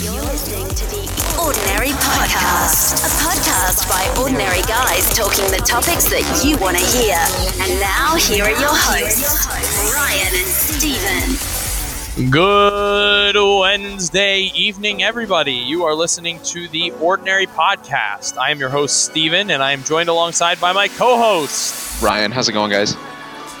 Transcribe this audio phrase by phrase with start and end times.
[0.00, 6.44] You're listening to the Ordinary Podcast, a podcast by ordinary guys talking the topics that
[6.44, 7.18] you want to hear.
[7.60, 9.48] And now, here are your hosts,
[9.92, 12.30] Ryan and Steven.
[12.30, 15.54] Good Wednesday evening, everybody.
[15.54, 18.38] You are listening to the Ordinary Podcast.
[18.38, 22.00] I am your host, Steven, and I am joined alongside by my co host.
[22.00, 22.94] Ryan, how's it going, guys?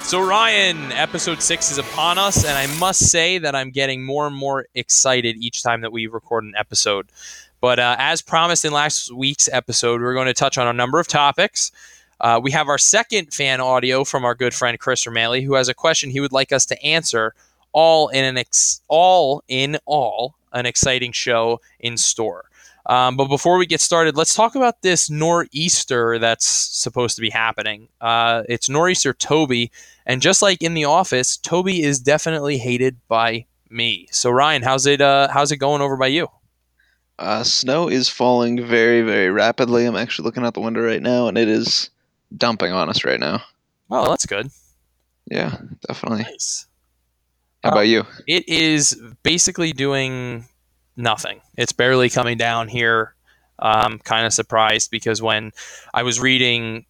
[0.08, 4.26] So, Ryan, episode six is upon us, and I must say that I'm getting more
[4.26, 7.08] and more excited each time that we record an episode.
[7.60, 10.98] But uh, as promised in last week's episode, we're going to touch on a number
[10.98, 11.72] of topics.
[12.22, 15.68] Uh, we have our second fan audio from our good friend Chris O'Malley, who has
[15.68, 17.34] a question he would like us to answer.
[17.72, 22.47] All in an ex- all in all an exciting show in store.
[22.88, 27.28] Um, but before we get started, let's talk about this nor'easter that's supposed to be
[27.28, 27.88] happening.
[28.00, 29.70] Uh, it's nor'easter Toby,
[30.06, 34.08] and just like in the office, Toby is definitely hated by me.
[34.10, 35.02] So Ryan, how's it?
[35.02, 36.28] Uh, how's it going over by you?
[37.18, 39.84] Uh, snow is falling very, very rapidly.
[39.84, 41.90] I'm actually looking out the window right now, and it is
[42.36, 43.42] dumping on us right now.
[43.88, 44.50] Well, that's good.
[45.30, 46.22] Yeah, definitely.
[46.22, 46.66] Nice.
[47.64, 48.06] How about you?
[48.26, 50.46] It is basically doing
[50.98, 51.40] nothing.
[51.56, 53.14] It's barely coming down here.
[53.58, 55.52] I'm kind of surprised because when
[55.94, 56.84] I was reading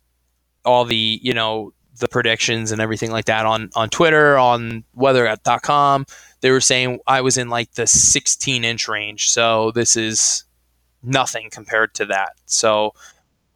[0.64, 6.06] all the, you know, the predictions and everything like that on, on Twitter, on weather.com,
[6.40, 9.30] they were saying I was in like the 16 inch range.
[9.30, 10.44] So this is
[11.02, 12.32] nothing compared to that.
[12.46, 12.92] So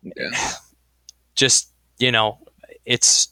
[0.03, 0.30] Yeah.
[1.34, 2.39] just, you know,
[2.84, 3.28] it's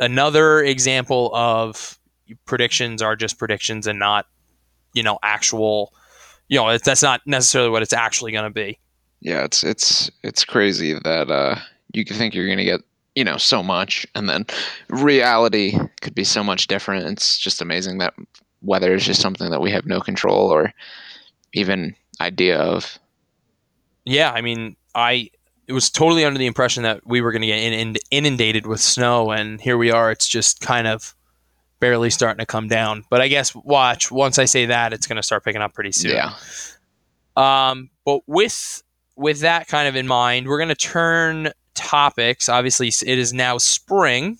[0.00, 1.98] another example of
[2.44, 4.26] predictions are just predictions and not,
[4.92, 5.92] you know, actual,
[6.48, 8.78] you know, that's not necessarily what it's actually going to be.
[9.20, 11.56] Yeah, it's it's it's crazy that uh,
[11.92, 12.82] you think you're gonna get
[13.14, 14.46] you know so much, and then
[14.88, 17.06] reality could be so much different.
[17.06, 18.14] It's just amazing that
[18.62, 20.72] weather is just something that we have no control or
[21.54, 22.98] even idea of.
[24.04, 25.30] Yeah, I mean, I
[25.66, 28.66] it was totally under the impression that we were going to get in, in, inundated
[28.66, 30.12] with snow, and here we are.
[30.12, 31.15] It's just kind of
[31.80, 33.04] barely starting to come down.
[33.10, 35.92] But I guess watch once I say that, it's going to start picking up pretty
[35.92, 36.12] soon.
[36.12, 36.32] Yeah.
[37.36, 38.82] Um, but with
[39.16, 42.48] with that kind of in mind, we're going to turn topics.
[42.48, 44.38] Obviously, it is now spring,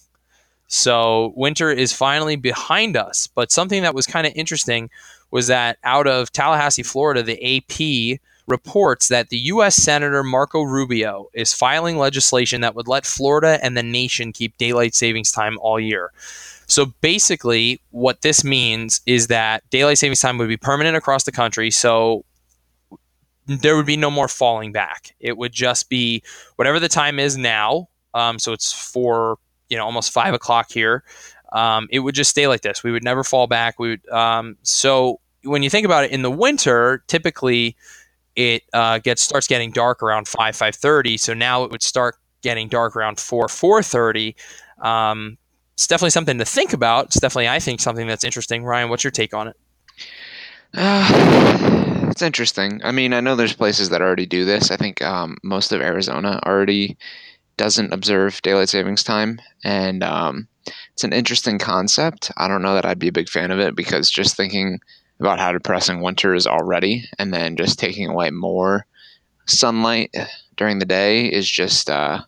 [0.66, 3.26] so winter is finally behind us.
[3.26, 4.90] But something that was kind of interesting
[5.30, 9.76] was that out of Tallahassee, Florida, the AP reports that the U.S.
[9.76, 14.94] Senator Marco Rubio is filing legislation that would let Florida and the nation keep daylight
[14.94, 16.12] savings time all year.
[16.68, 21.32] So basically, what this means is that daylight savings time would be permanent across the
[21.32, 21.70] country.
[21.70, 22.24] So
[23.46, 25.14] there would be no more falling back.
[25.20, 26.22] It would just be
[26.56, 27.88] whatever the time is now.
[28.14, 31.04] Um, so it's four, you know, almost five o'clock here.
[31.52, 32.82] Um, it would just stay like this.
[32.82, 33.78] We would never fall back.
[33.78, 34.08] We would.
[34.08, 37.76] Um, so when you think about it, in the winter, typically
[38.36, 41.16] it uh, gets starts getting dark around five five thirty.
[41.16, 44.36] So now it would start getting dark around four four thirty.
[44.82, 45.38] Um,
[45.74, 47.06] it's definitely something to think about.
[47.06, 48.64] It's definitely, I think, something that's interesting.
[48.64, 49.56] Ryan, what's your take on it?
[50.72, 52.80] Uh, it's interesting.
[52.84, 54.70] I mean, I know there's places that already do this.
[54.70, 56.96] I think um, most of Arizona already
[57.56, 60.48] doesn't observe daylight savings time, and um,
[60.92, 62.30] it's an interesting concept.
[62.36, 64.80] I don't know that I'd be a big fan of it because just thinking
[65.20, 68.86] about how depressing winter is already, and then just taking away more
[69.46, 70.14] sunlight
[70.56, 72.20] during the day is just uh,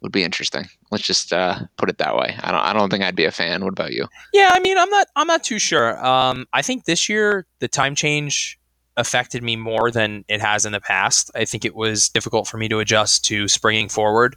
[0.00, 0.66] would be interesting.
[0.90, 2.34] Let's just uh, put it that way.
[2.40, 2.60] I don't.
[2.60, 3.62] I don't think I'd be a fan.
[3.62, 4.06] What about you?
[4.32, 5.06] Yeah, I mean, I'm not.
[5.16, 6.04] I'm not too sure.
[6.04, 8.58] Um, I think this year the time change
[8.96, 11.30] affected me more than it has in the past.
[11.34, 14.36] I think it was difficult for me to adjust to springing forward.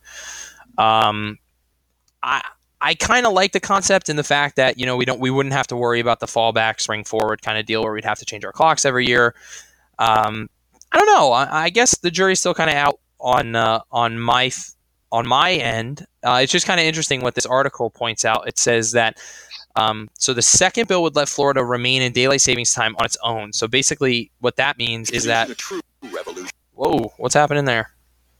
[0.77, 1.39] Um,
[2.23, 2.41] I
[2.85, 5.31] I kind of like the concept and the fact that you know we don't we
[5.31, 8.19] wouldn't have to worry about the fallback spring forward kind of deal where we'd have
[8.19, 9.33] to change our clocks every year.
[9.97, 10.47] Um,
[10.91, 11.31] I don't know.
[11.31, 14.75] I, I guess the jury's still kind of out on uh, on my f-
[15.11, 16.05] on my end.
[16.21, 18.47] Uh, it's just kind of interesting what this article points out.
[18.47, 19.17] It says that
[19.75, 23.17] um, so the second bill would let Florida remain in daylight savings time on its
[23.23, 23.51] own.
[23.51, 25.49] So basically, what that means is that
[26.75, 27.94] whoa, what's happening there?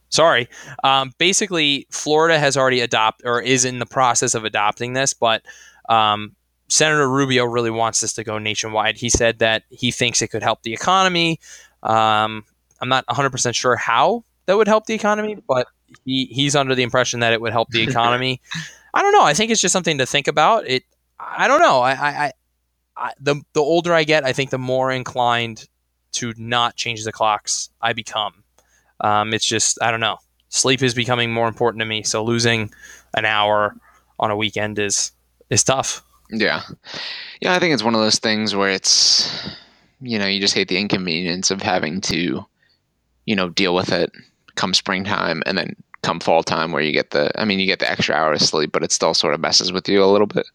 [0.10, 0.48] Sorry.
[0.84, 5.44] Um, basically, Florida has already adopted or is in the process of adopting this, but
[5.90, 6.36] um,
[6.68, 8.98] Senator Rubio really wants this to go nationwide.
[8.98, 11.40] He said that he thinks it could help the economy.
[11.84, 12.44] Um,
[12.82, 15.68] I'm not 100% sure how that would help the economy, but
[16.06, 18.42] he, he's under the impression that it would help the economy.
[18.94, 19.24] I don't know.
[19.24, 20.68] I think it's just something to think about.
[20.68, 20.84] It.
[21.20, 21.82] I don't know.
[21.82, 22.32] I, I,
[22.98, 25.68] I, the the older I get, I think the more inclined
[26.14, 28.45] to not change the clocks I become.
[29.02, 30.18] Um, it's just I don't know.
[30.50, 32.72] Sleep is becoming more important to me, so losing
[33.16, 33.76] an hour
[34.20, 35.12] on a weekend is
[35.50, 36.04] is tough.
[36.32, 36.62] Yeah,
[37.42, 37.54] yeah.
[37.54, 39.56] I think it's one of those things where it's
[40.02, 42.46] you know, you just hate the inconvenience of having to,
[43.26, 44.12] you know, deal with it
[44.56, 47.80] come springtime and then come fall time where you get the I mean you get
[47.80, 50.28] the extra hour of sleep, but it still sort of messes with you a little
[50.28, 50.48] bit.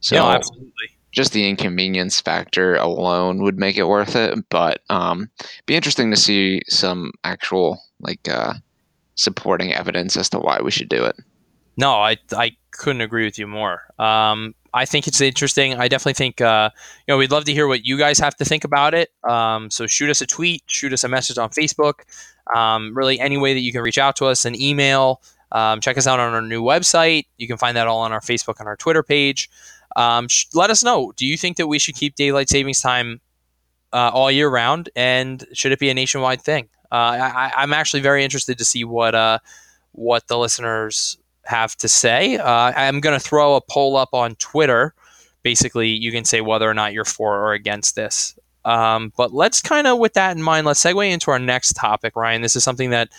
[0.00, 0.72] So yeah, absolutely.
[1.14, 5.30] Just the inconvenience factor alone would make it worth it, but um,
[5.66, 8.54] be interesting to see some actual like uh,
[9.14, 11.16] supporting evidence as to why we should do it.
[11.76, 13.82] No, I I couldn't agree with you more.
[13.98, 15.74] Um, I think it's interesting.
[15.74, 16.70] I definitely think uh,
[17.06, 19.10] you know we'd love to hear what you guys have to think about it.
[19.22, 22.00] Um, so shoot us a tweet, shoot us a message on Facebook.
[22.54, 25.22] Um, really, any way that you can reach out to us, an email.
[25.52, 27.26] Um, check us out on our new website.
[27.38, 29.48] You can find that all on our Facebook and our Twitter page.
[29.96, 31.12] Um, sh- let us know.
[31.16, 33.20] Do you think that we should keep daylight savings time
[33.92, 36.68] uh, all year round, and should it be a nationwide thing?
[36.90, 39.38] Uh, I, am actually very interested to see what uh,
[39.92, 42.36] what the listeners have to say.
[42.36, 44.94] Uh, I'm going to throw a poll up on Twitter.
[45.42, 48.38] Basically, you can say whether or not you're for or against this.
[48.64, 52.16] Um, but let's kind of, with that in mind, let's segue into our next topic,
[52.16, 52.42] Ryan.
[52.42, 53.10] This is something that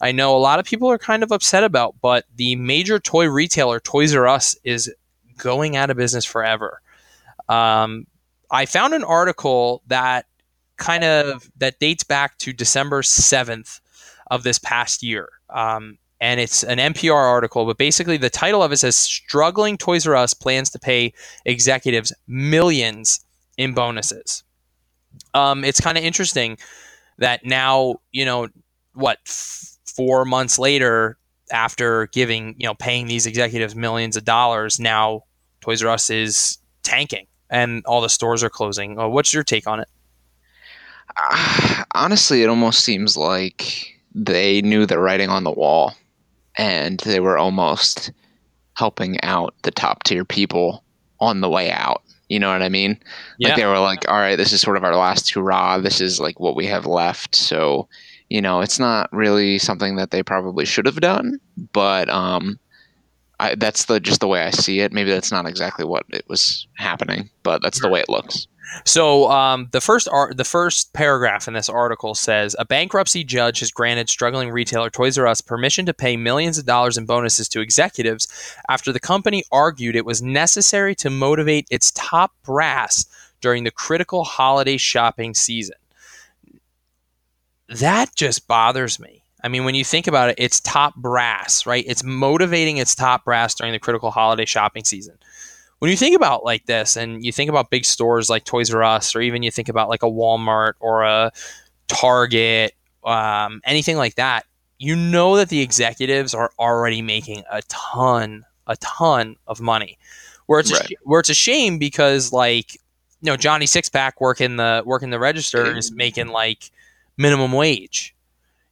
[0.00, 3.26] I know a lot of people are kind of upset about, but the major toy
[3.28, 4.92] retailer, Toys R Us, is
[5.38, 6.80] going out of business forever.
[7.48, 8.06] Um,
[8.50, 10.26] I found an article that
[10.76, 13.80] kind of that dates back to December 7th
[14.30, 15.28] of this past year.
[15.50, 20.06] Um, and it's an NPR article, but basically the title of it says Struggling Toys
[20.06, 21.12] R Us plans to pay
[21.44, 23.24] executives millions
[23.58, 24.42] in bonuses.
[25.34, 26.56] Um, it's kind of interesting
[27.18, 28.48] that now, you know,
[28.94, 31.18] what, f- four months later,
[31.52, 35.24] after giving, you know, paying these executives millions of dollars, now
[35.60, 38.98] Toys R Us is tanking and all the stores are closing.
[38.98, 39.88] Uh, what's your take on it?
[41.16, 45.94] Uh, honestly, it almost seems like they knew the writing on the wall
[46.56, 48.12] and they were almost
[48.76, 50.84] helping out the top tier people
[51.20, 52.02] on the way out.
[52.28, 52.98] You know what I mean?
[53.38, 53.48] Yeah.
[53.48, 55.78] Like they were like, all right, this is sort of our last hurrah.
[55.78, 57.34] This is like what we have left.
[57.34, 57.88] So,
[58.34, 61.38] you know, it's not really something that they probably should have done,
[61.72, 62.58] but um,
[63.38, 64.92] I, that's the just the way I see it.
[64.92, 68.48] Maybe that's not exactly what it was happening, but that's the way it looks.
[68.84, 73.60] So um, the first art, the first paragraph in this article says a bankruptcy judge
[73.60, 77.48] has granted struggling retailer Toys R Us permission to pay millions of dollars in bonuses
[77.50, 78.26] to executives
[78.68, 83.06] after the company argued it was necessary to motivate its top brass
[83.40, 85.76] during the critical holiday shopping season.
[87.68, 89.22] That just bothers me.
[89.42, 91.84] I mean, when you think about it, it's top brass, right?
[91.86, 95.18] It's motivating its top brass during the critical holiday shopping season
[95.84, 98.82] when you think about like this and you think about big stores like Toys R
[98.82, 101.30] Us or even you think about like a Walmart or a
[101.88, 102.74] Target,
[103.04, 104.46] um, anything like that,
[104.78, 109.98] you know that the executives are already making a ton, a ton of money.
[110.46, 110.90] Where it's right.
[110.90, 115.18] a, where it's a shame because like you know Johnny Sixpack working the working the
[115.18, 116.70] register is making like
[117.16, 118.14] minimum wage,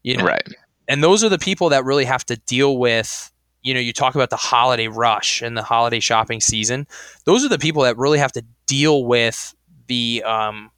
[0.02, 0.46] you know, right?
[0.88, 4.14] And those are the people that really have to deal with you know, you talk
[4.14, 6.86] about the holiday rush and the holiday shopping season.
[7.24, 9.54] Those are the people that really have to deal with
[9.86, 10.70] the um,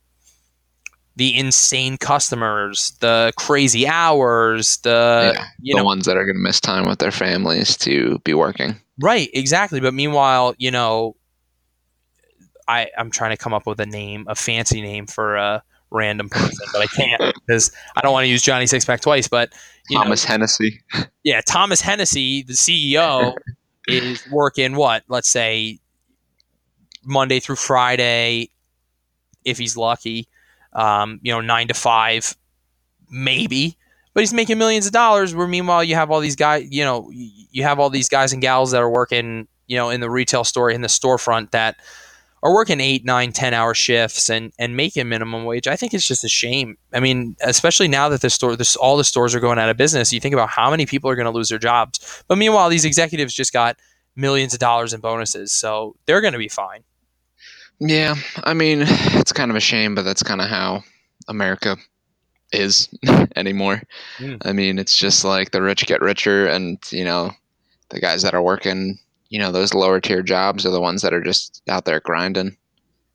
[1.17, 6.43] the insane customers, the crazy hours, the yeah, the know, ones that are going to
[6.43, 8.77] miss time with their families to be working.
[9.01, 9.81] Right, exactly.
[9.81, 11.17] But meanwhile, you know,
[12.69, 15.63] I I'm trying to come up with a name, a fancy name for a
[15.95, 19.29] random person, but I can't because I don't want to use Johnny Sixpack twice.
[19.29, 19.53] But
[19.91, 20.81] Thomas know, Hennessy.
[21.25, 23.35] Yeah, Thomas Hennessy, the CEO,
[23.89, 25.05] is working what?
[25.09, 25.79] Let's say
[27.03, 28.51] Monday through Friday,
[29.43, 30.29] if he's lucky.
[30.75, 32.37] Um, you know, nine to five,
[33.09, 33.79] maybe.
[34.13, 35.35] But he's making millions of dollars.
[35.35, 36.69] Where meanwhile, you have all these guys.
[36.71, 39.49] You know, you have all these guys and gals that are working.
[39.67, 41.77] You know, in the retail store in the storefront that
[42.45, 45.67] are working eight, nine, ten hour shifts and and making minimum wage.
[45.67, 46.77] I think it's just a shame.
[46.93, 49.77] I mean, especially now that the store, this, all the stores are going out of
[49.79, 50.13] business.
[50.13, 52.23] You think about how many people are going to lose their jobs.
[52.29, 53.79] But meanwhile, these executives just got
[54.15, 56.85] millions of dollars in bonuses, so they're going to be fine.
[57.81, 60.85] Yeah, I mean, it's kind of a shame, but that's kind of how
[61.27, 61.77] America
[62.53, 62.89] is
[63.37, 63.83] anymore.
[64.19, 64.43] Mm.
[64.45, 67.33] I mean, it's just like the rich get richer, and you know,
[67.89, 68.99] the guys that are working
[69.35, 72.57] you know those lower tier jobs are the ones that are just out there grinding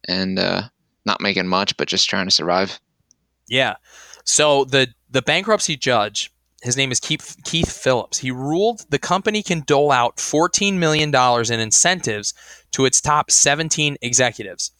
[0.05, 0.63] and uh,
[1.05, 2.77] not making much, but just trying to survive.
[3.47, 3.75] Yeah.
[4.25, 6.29] So the the bankruptcy judge,
[6.61, 8.17] his name is Keith, Keith Phillips.
[8.17, 12.33] He ruled the company can dole out fourteen million dollars in incentives
[12.71, 14.71] to its top seventeen executives.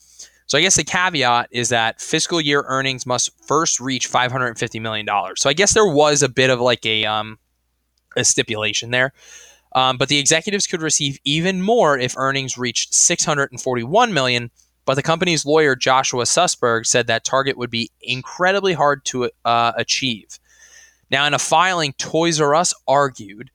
[0.45, 4.47] So I guess the caveat is that fiscal year earnings must first reach five hundred
[4.47, 5.41] and fifty million dollars.
[5.41, 7.39] So I guess there was a bit of like a um,
[8.17, 9.13] a stipulation there.
[9.73, 14.51] Um, but the executives could receive even more if earnings reached 641 million,
[14.85, 19.73] But the company's lawyer, Joshua Sussberg, said that target would be incredibly hard to uh,
[19.75, 20.39] achieve.
[21.11, 23.51] Now, in a filing, Toys R Us argued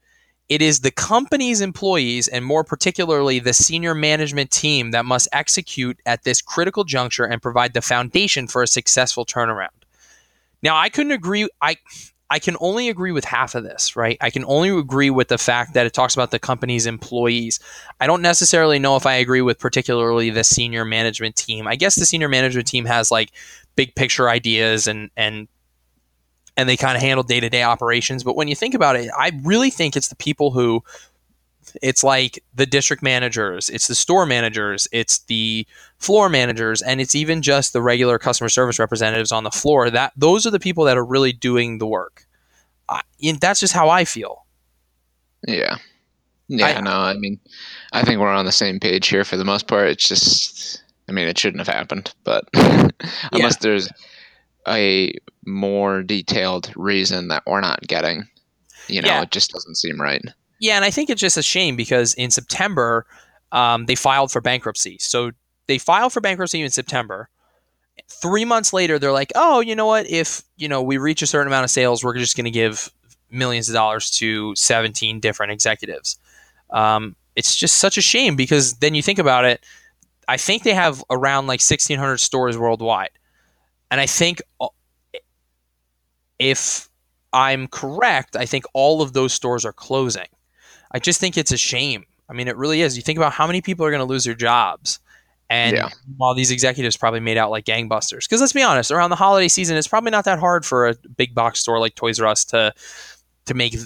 [0.49, 5.99] it is the company's employees, and more particularly the senior management team, that must execute
[6.05, 9.71] at this critical juncture and provide the foundation for a successful turnaround.
[10.63, 11.49] Now, I couldn't agree.
[11.63, 11.77] I
[12.35, 14.19] I can only agree with half of this, right?
[14.21, 17.61] I can only agree with the fact that it talks about the company's employees.
[18.01, 21.69] I don't necessarily know if I agree with particularly the senior management team.
[21.69, 23.31] I guess the senior management team has like
[23.77, 25.47] big picture ideas and and
[26.57, 29.71] and they kind of handle day-to-day operations, but when you think about it, I really
[29.71, 30.83] think it's the people who
[31.83, 37.15] it's like the district managers, it's the store managers, it's the floor managers, and it's
[37.15, 39.89] even just the regular customer service representatives on the floor.
[39.89, 42.24] That those are the people that are really doing the work.
[42.89, 43.03] I,
[43.41, 44.45] that's just how I feel.
[45.47, 45.77] Yeah.
[46.49, 47.41] Yeah, I, no, I mean,
[47.93, 49.89] I think we're on the same page here for the most part.
[49.89, 53.59] It's just, I mean, it shouldn't have happened, but unless yeah.
[53.61, 53.89] there's
[54.69, 55.15] a
[55.47, 58.29] more detailed reason that we're not getting,
[58.89, 59.23] you know, yeah.
[59.23, 60.23] it just doesn't seem right.
[60.61, 63.07] Yeah, and I think it's just a shame because in September
[63.53, 64.99] um, they filed for bankruptcy.
[64.99, 65.31] So
[65.67, 67.29] they filed for bankruptcy in September.
[68.09, 70.09] Three months later, they're like, "Oh, you know what?
[70.09, 72.91] If you know we reach a certain amount of sales, we're just going to give
[73.31, 76.19] millions of dollars to 17 different executives."
[76.71, 79.65] Um, it's just such a shame because then you think about it.
[80.29, 83.11] I think they have around like 1,600 stores worldwide,
[83.91, 84.69] and I think uh,
[86.39, 86.89] if
[87.33, 90.29] I'm correct, I think all of those stores are closing.
[90.93, 92.05] I just think it's a shame.
[92.29, 92.97] I mean, it really is.
[92.97, 95.01] You think about how many people are going to lose their jobs.
[95.55, 95.89] And yeah.
[96.17, 99.47] while these executives probably made out like gangbusters, because let's be honest, around the holiday
[99.47, 102.45] season, it's probably not that hard for a big box store like Toys R Us
[102.47, 102.75] to
[103.45, 103.77] to make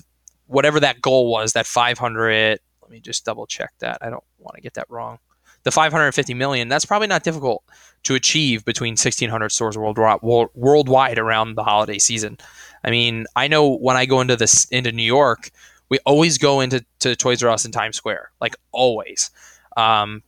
[0.46, 2.58] whatever that goal was, that 500.
[2.80, 3.98] Let me just double check that.
[4.00, 5.18] I don't want to get that wrong.
[5.64, 6.68] The 550 million.
[6.68, 7.62] That's probably not difficult
[8.04, 12.38] to achieve between 1,600 stores worldwide, worldwide around the holiday season.
[12.82, 15.50] I mean, I know when I go into this into New York,
[15.90, 19.30] we always go into to Toys R Us in Times Square, like always.
[19.76, 20.22] Um,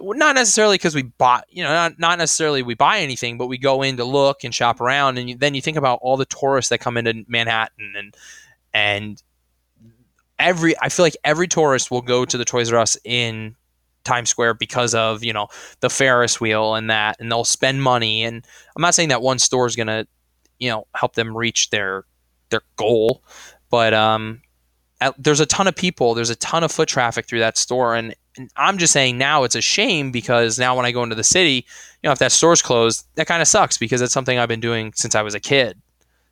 [0.00, 3.58] not necessarily because we bought, you know, not, not necessarily we buy anything, but we
[3.58, 6.24] go in to look and shop around, and you, then you think about all the
[6.24, 8.16] tourists that come into Manhattan, and
[8.72, 9.22] and
[10.38, 13.56] every I feel like every tourist will go to the Toys R Us in
[14.04, 15.48] Times Square because of you know
[15.80, 18.24] the Ferris wheel and that, and they'll spend money.
[18.24, 18.46] And
[18.76, 20.06] I'm not saying that one store is gonna,
[20.58, 22.04] you know, help them reach their
[22.50, 23.22] their goal,
[23.70, 24.42] but um,
[25.18, 28.14] there's a ton of people, there's a ton of foot traffic through that store, and,
[28.36, 31.24] and, I'm just saying now it's a shame because now when I go into the
[31.24, 31.66] city,
[32.02, 34.60] you know, if that store's closed, that kind of sucks because that's something I've been
[34.60, 35.80] doing since I was a kid.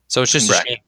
[0.09, 0.63] So it's just right.
[0.63, 0.79] a shame.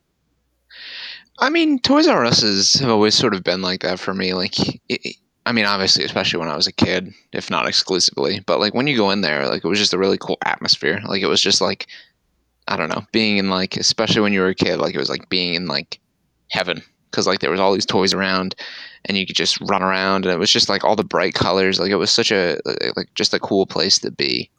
[1.38, 4.34] I mean, Toys R Us have always sort of been like that for me.
[4.34, 4.54] Like,
[4.88, 8.40] it, I mean, obviously, especially when I was a kid, if not exclusively.
[8.46, 11.00] But like when you go in there, like it was just a really cool atmosphere.
[11.06, 11.88] Like it was just like,
[12.68, 15.10] I don't know, being in like, especially when you were a kid, like it was
[15.10, 15.98] like being in like
[16.48, 18.54] heaven because like there was all these toys around
[19.06, 21.80] and you could just run around and it was just like all the bright colors.
[21.80, 22.58] Like it was such a
[22.96, 24.50] like just a cool place to be.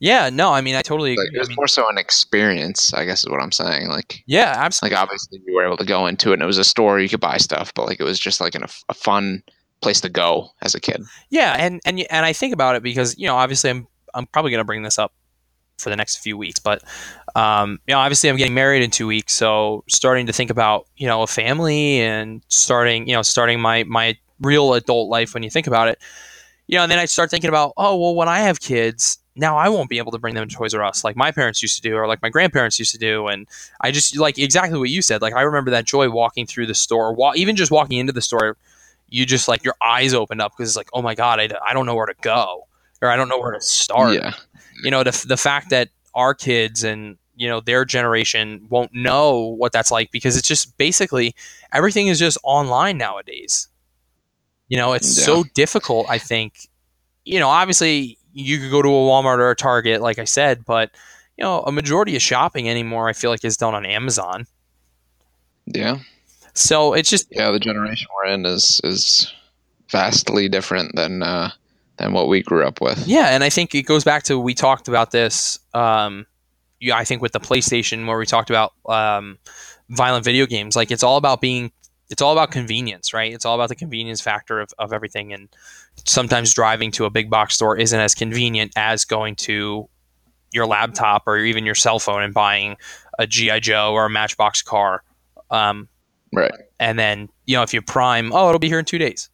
[0.00, 2.94] Yeah no i mean i totally like, it was I mean, more so an experience
[2.94, 4.94] i guess is what i'm saying like yeah absolutely.
[4.94, 7.08] like obviously you were able to go into it and it was a store you
[7.08, 9.42] could buy stuff but like it was just like an, a fun
[9.80, 11.02] place to go as a kid.
[11.30, 14.52] Yeah and and and i think about it because you know obviously i'm i'm probably
[14.52, 15.12] going to bring this up
[15.78, 16.60] for the next few weeks.
[16.60, 16.82] But
[17.34, 20.86] um, you know, obviously, I'm getting married in two weeks, so starting to think about
[20.96, 25.42] you know a family and starting you know starting my my real adult life when
[25.42, 25.98] you think about it.
[26.66, 29.18] You know, and then I start thinking about oh well, when I have kids.
[29.36, 31.62] Now I won't be able to bring them to Toys R Us like my parents
[31.62, 33.46] used to do, or like my grandparents used to do, and
[33.80, 35.22] I just like exactly what you said.
[35.22, 38.20] Like I remember that joy walking through the store, wa- even just walking into the
[38.20, 38.56] store,
[39.08, 41.72] you just like your eyes opened up because it's like, oh my god, I, I
[41.72, 42.66] don't know where to go,
[43.00, 44.14] or I don't know where to start.
[44.14, 44.32] Yeah
[44.82, 49.54] you know the, the fact that our kids and you know their generation won't know
[49.56, 51.34] what that's like because it's just basically
[51.72, 53.68] everything is just online nowadays.
[54.68, 55.24] You know it's yeah.
[55.24, 56.68] so difficult i think.
[57.24, 60.64] You know obviously you could go to a walmart or a target like i said
[60.64, 60.90] but
[61.36, 64.46] you know a majority of shopping anymore i feel like is done on amazon.
[65.66, 65.98] Yeah.
[66.54, 69.32] So it's just yeah the generation we're in is is
[69.90, 71.50] vastly different than uh
[71.98, 73.06] than what we grew up with.
[73.06, 75.58] Yeah, and I think it goes back to we talked about this.
[75.74, 76.26] Um,
[76.80, 79.38] yeah, I think with the PlayStation where we talked about um,
[79.90, 81.72] violent video games, like it's all about being,
[82.08, 83.32] it's all about convenience, right?
[83.32, 85.48] It's all about the convenience factor of, of everything, and
[86.04, 89.88] sometimes driving to a big box store isn't as convenient as going to
[90.52, 92.76] your laptop or even your cell phone and buying
[93.18, 95.02] a GI Joe or a Matchbox car.
[95.50, 95.88] Um,
[96.32, 96.52] right.
[96.78, 99.28] And then you know if you prime, oh, it'll be here in two days.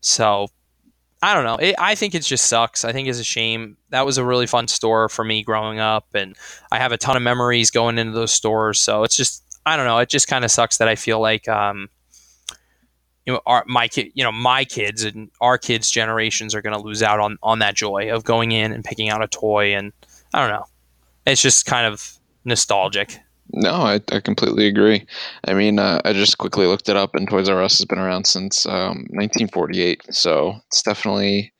[0.00, 0.48] So
[1.20, 1.56] I don't know.
[1.56, 2.84] It, I think it just sucks.
[2.84, 3.76] I think it's a shame.
[3.90, 6.36] That was a really fun store for me growing up, and
[6.70, 8.78] I have a ton of memories going into those stores.
[8.78, 9.98] So it's just, I don't know.
[9.98, 11.88] It just kind of sucks that I feel like, um,
[13.26, 16.72] you know, our, my kid, you know, my kids and our kids' generations are going
[16.72, 19.74] to lose out on on that joy of going in and picking out a toy,
[19.74, 19.92] and
[20.32, 20.66] I don't know.
[21.26, 23.18] It's just kind of nostalgic.
[23.58, 25.04] No, I, I completely agree.
[25.48, 27.98] I mean, uh, I just quickly looked it up, and Toys R Us has been
[27.98, 31.52] around since um, 1948, so it's definitely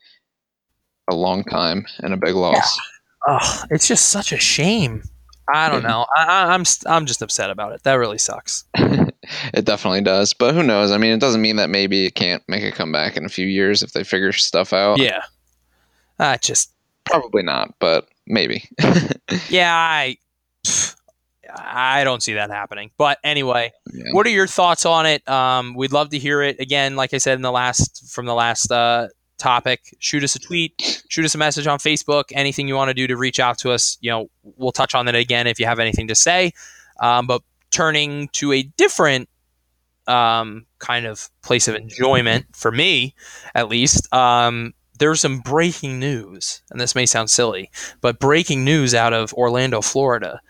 [1.11, 2.79] a long time and a big loss.
[3.27, 3.41] Yeah.
[3.41, 5.03] Oh, it's just such a shame.
[5.53, 6.07] I don't know.
[6.17, 7.83] I, I'm I'm just upset about it.
[7.83, 8.65] That really sucks.
[8.77, 10.93] it definitely does, but who knows?
[10.93, 13.47] I mean, it doesn't mean that maybe it can't make a comeback in a few
[13.47, 14.99] years if they figure stuff out.
[14.99, 15.23] Yeah,
[16.21, 16.71] I just
[17.05, 18.69] probably not, but maybe.
[19.49, 20.17] yeah, I
[21.55, 22.91] I don't see that happening.
[22.99, 24.13] But anyway, yeah.
[24.13, 25.27] what are your thoughts on it?
[25.29, 26.61] Um, we'd love to hear it.
[26.61, 30.39] Again, like I said in the last from the last uh, topic, shoot us a
[30.39, 32.25] tweet, shoot us a message on Facebook.
[32.33, 35.07] Anything you want to do to reach out to us, you know, we'll touch on
[35.07, 36.53] that again if you have anything to say.
[37.01, 39.29] Um, but turning to a different
[40.07, 43.15] um, kind of place of enjoyment for me,
[43.55, 44.13] at least.
[44.13, 49.33] Um, there's some breaking news, and this may sound silly, but breaking news out of
[49.35, 50.41] Orlando, Florida.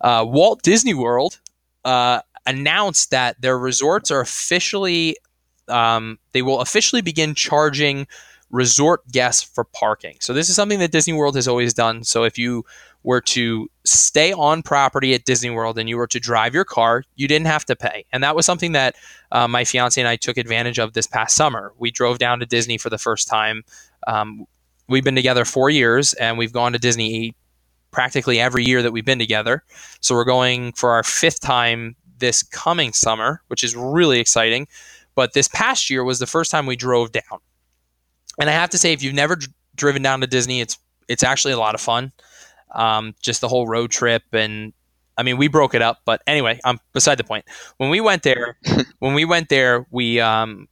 [0.00, 1.40] Uh, Walt Disney World
[1.84, 5.16] uh, announced that their resorts are officially,
[5.68, 8.06] um, they will officially begin charging
[8.50, 10.16] resort guests for parking.
[10.20, 12.04] So this is something that Disney World has always done.
[12.04, 12.64] So if you
[13.02, 17.04] were to stay on property at Disney World and you were to drive your car,
[17.16, 18.04] you didn't have to pay.
[18.12, 18.96] And that was something that
[19.32, 21.72] uh, my fiance and I took advantage of this past summer.
[21.78, 23.64] We drove down to Disney for the first time.
[24.06, 24.46] Um,
[24.88, 27.34] we've been together four years and we've gone to Disney
[27.90, 29.62] practically every year that we've been together.
[30.00, 34.66] So we're going for our fifth time this coming summer, which is really exciting.
[35.14, 37.40] But this past year was the first time we drove down.
[38.38, 40.78] And I have to say, if you've never d- driven down to Disney, it's
[41.08, 42.12] it's actually a lot of fun.
[42.74, 44.72] Um, just the whole road trip, and
[45.16, 47.46] I mean, we broke it up, but anyway, I'm beside the point.
[47.78, 48.58] When we went there,
[49.00, 50.68] when we went there, we um,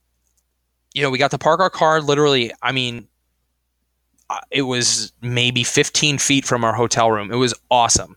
[0.95, 2.53] you know, we got to park our car literally.
[2.63, 3.09] I mean,
[4.51, 7.33] it was maybe 15 feet from our hotel room.
[7.33, 8.17] It was awesome.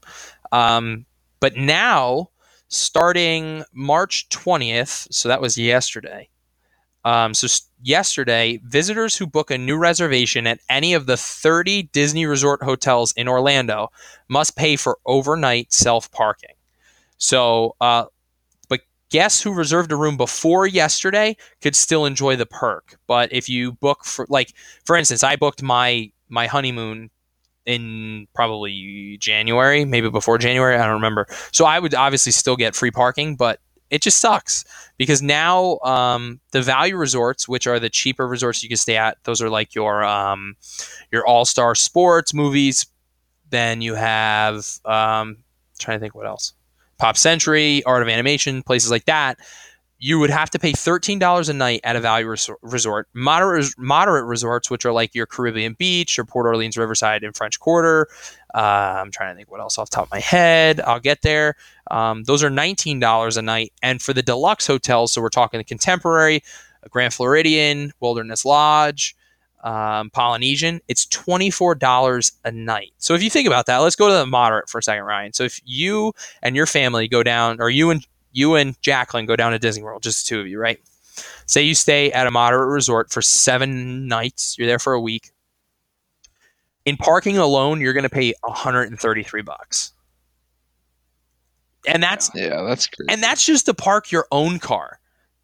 [0.51, 1.05] Um,
[1.39, 2.29] but now,
[2.67, 6.29] starting March 20th, so that was yesterday.
[7.05, 7.47] Um, so
[7.81, 13.13] yesterday, visitors who book a new reservation at any of the 30 Disney Resort hotels
[13.13, 13.89] in Orlando
[14.27, 16.55] must pay for overnight self parking.
[17.17, 18.05] So, uh,
[19.09, 22.97] guests who reserved a room before yesterday could still enjoy the perk.
[23.07, 24.53] But if you book for, like,
[24.85, 27.09] for instance, I booked my my honeymoon
[27.65, 30.75] in probably January, maybe before January.
[30.75, 31.27] I don't remember.
[31.51, 34.63] So I would obviously still get free parking, but it just sucks
[34.97, 39.17] because now um, the value resorts, which are the cheaper resorts you can stay at,
[39.23, 40.55] those are like your um,
[41.11, 42.85] your all star sports movies.
[43.49, 45.37] Then you have um,
[45.79, 46.53] trying to think what else,
[46.99, 49.39] Pop Century, Art of Animation, places like that.
[50.01, 53.09] You would have to pay thirteen dollars a night at a value resort.
[53.13, 57.59] Moderate moderate resorts, which are like your Caribbean Beach or Port Orleans Riverside and French
[57.59, 58.07] Quarter.
[58.53, 58.57] Uh,
[59.01, 60.79] I'm trying to think what else off the top of my head.
[60.79, 61.55] I'll get there.
[61.91, 63.73] Um, those are $19 a night.
[63.83, 66.43] And for the deluxe hotels, so we're talking the Contemporary,
[66.89, 69.15] Grand Floridian, Wilderness Lodge,
[69.63, 72.93] um, Polynesian, it's $24 a night.
[72.97, 75.33] So if you think about that, let's go to the moderate for a second, Ryan.
[75.33, 79.35] So if you and your family go down, or you and you and Jacqueline go
[79.35, 80.79] down to Disney World, just the two of you, right?
[81.45, 85.31] Say you stay at a moderate resort for seven nights, you're there for a week.
[86.85, 89.91] In parking alone, you're going to pay 133 bucks
[91.87, 93.07] and that's yeah, that's crazy.
[93.09, 94.99] and that's just to park your own car.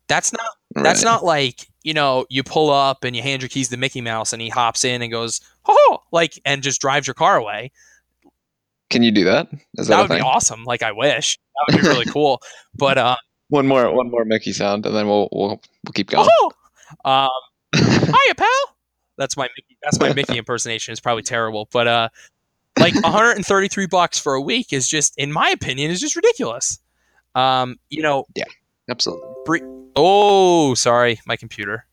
[0.08, 0.84] That's not right.
[0.84, 4.02] that's not like you know you pull up and you hand your keys to Mickey
[4.02, 7.71] Mouse and he hops in and goes oh like and just drives your car away.
[8.89, 9.48] Can you do that?
[9.78, 10.63] Is that, that would be awesome.
[10.65, 12.41] Like I wish that would be really cool.
[12.74, 13.15] But uh,
[13.50, 16.28] one more one more Mickey sound and then we'll we'll we'll keep going.
[16.30, 16.52] Oh,
[17.06, 17.30] um,
[17.76, 18.76] hiya, pal.
[19.17, 20.91] That's my Mickey, that's my Mickey impersonation.
[20.91, 22.10] It's probably terrible, but uh,
[22.80, 26.80] like 133 bucks for a week is just, in my opinion, is just ridiculous.
[27.34, 28.43] Um, you know, yeah,
[28.89, 29.28] absolutely.
[29.45, 31.86] Bre- oh, sorry, my computer.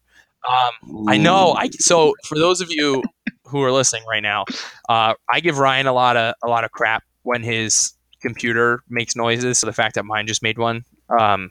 [0.48, 1.52] Um, I know.
[1.52, 3.02] I so for those of you
[3.46, 4.44] who are listening right now,
[4.88, 9.14] uh, I give Ryan a lot of a lot of crap when his computer makes
[9.14, 9.58] noises.
[9.58, 10.84] So the fact that mine just made one,
[11.20, 11.50] um,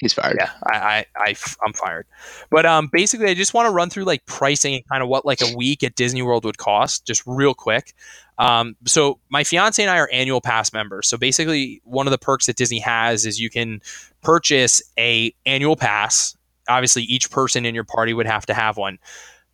[0.00, 0.38] He's fired.
[0.40, 1.36] Yeah, I, I, I
[1.66, 2.06] am fired.
[2.50, 5.26] But um, basically, I just want to run through like pricing and kind of what
[5.26, 7.92] like a week at Disney World would cost, just real quick.
[8.38, 11.06] Um, so my fiance and I are annual pass members.
[11.06, 13.82] So basically, one of the perks that Disney has is you can
[14.22, 16.34] purchase a annual pass.
[16.66, 18.98] obviously each person in your party would have to have one.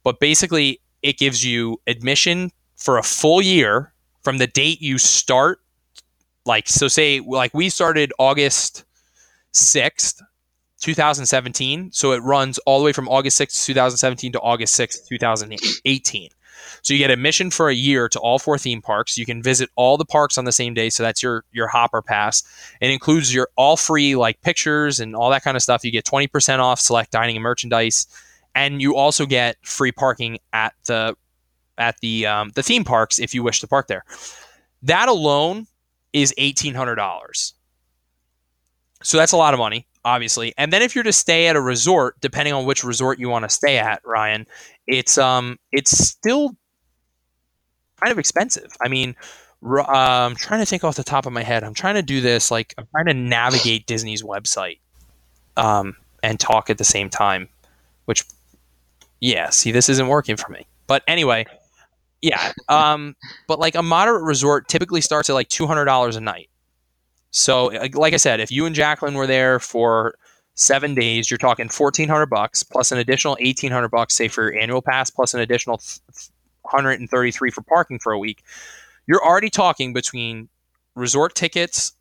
[0.05, 5.59] But basically, it gives you admission for a full year from the date you start.
[6.45, 8.85] Like, so say, like we started August
[9.53, 10.23] 6th,
[10.81, 11.93] 2017.
[11.93, 16.31] So it runs all the way from August 6th, 2017 to August 6th, 2018.
[16.83, 19.19] So you get admission for a year to all four theme parks.
[19.19, 20.91] You can visit all the parks on the same day.
[20.91, 22.43] So that's your your hopper pass.
[22.81, 25.85] It includes your all free like pictures and all that kind of stuff.
[25.85, 28.07] You get 20% off select dining and merchandise.
[28.55, 31.17] And you also get free parking at the
[31.79, 34.05] at the um, the theme parks if you wish to park there.
[34.83, 35.67] That alone
[36.13, 37.55] is eighteen hundred dollars.
[39.03, 40.55] So that's a lot of money, obviously.
[40.57, 43.45] And then if you're to stay at a resort, depending on which resort you want
[43.45, 44.47] to stay at, Ryan,
[44.87, 46.57] it's um it's still
[48.01, 48.71] kind of expensive.
[48.81, 49.17] I mean,
[49.69, 51.65] uh, I'm trying to think off the top of my head.
[51.65, 54.79] I'm trying to do this like I'm trying to navigate Disney's website
[55.57, 57.49] um, and talk at the same time,
[58.05, 58.25] which
[59.21, 60.67] yeah, see this isn't working for me.
[60.87, 61.47] But anyway,
[62.23, 63.17] yeah, um,
[63.49, 66.49] but like a moderate resort typically starts at like two hundred dollars a night.
[67.39, 70.15] So, like I said, if you and Jacqueline were there for
[70.55, 74.45] seven days, you're talking fourteen hundred bucks plus an additional eighteen hundred bucks, say for
[74.45, 75.79] your annual pass, plus an additional
[76.65, 78.43] hundred and thirty three for parking for a week.
[79.07, 80.49] You're already talking between
[80.95, 81.93] resort tickets,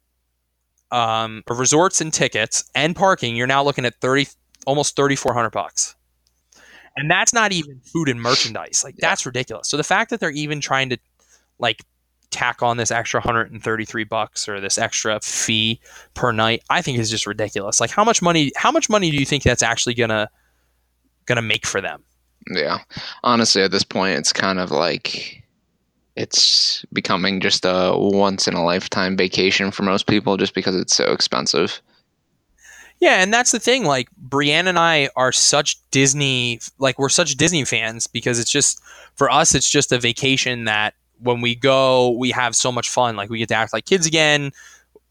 [0.91, 3.35] um, resorts and tickets and parking.
[3.35, 4.29] You're now looking at thirty,
[4.65, 5.95] almost thirty four hundred bucks,
[6.95, 8.83] and that's not even food and merchandise.
[8.85, 9.67] Like that's ridiculous.
[9.67, 10.97] So the fact that they're even trying to
[11.59, 11.83] like
[12.31, 15.79] tack on this extra 133 bucks or this extra fee
[16.13, 17.79] per night i think is just ridiculous.
[17.79, 20.29] Like how much money how much money do you think that's actually gonna
[21.25, 22.03] gonna make for them?
[22.51, 22.79] Yeah.
[23.23, 25.43] Honestly at this point it's kind of like
[26.15, 30.95] it's becoming just a once in a lifetime vacation for most people just because it's
[30.95, 31.81] so expensive.
[32.99, 33.83] Yeah, and that's the thing.
[33.83, 38.81] Like Brienne and I are such Disney, like we're such Disney fans because it's just
[39.15, 43.15] for us, it's just a vacation that when we go, we have so much fun.
[43.15, 44.51] Like we get to act like kids again.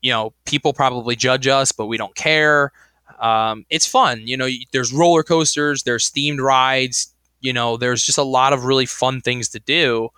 [0.03, 2.73] You know, people probably judge us, but we don't care.
[3.21, 4.27] Um, it's fun.
[4.27, 7.14] You know, there's roller coasters, there's themed rides.
[7.40, 10.09] You know, there's just a lot of really fun things to do.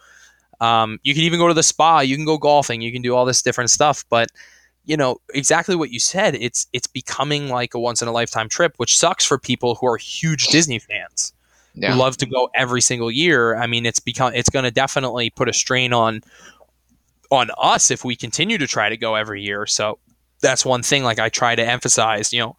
[0.60, 2.00] Um, you can even go to the spa.
[2.00, 2.80] You can go golfing.
[2.80, 4.04] You can do all this different stuff.
[4.08, 4.30] But
[4.84, 6.36] you know exactly what you said.
[6.36, 9.86] It's it's becoming like a once in a lifetime trip, which sucks for people who
[9.86, 11.32] are huge Disney fans
[11.76, 11.94] yeah.
[11.94, 13.56] love to go every single year.
[13.56, 16.22] I mean, it's become it's going to definitely put a strain on
[17.30, 19.66] on us if we continue to try to go every year.
[19.66, 19.98] So
[20.40, 21.04] that's one thing.
[21.04, 22.56] Like I try to emphasize, you know,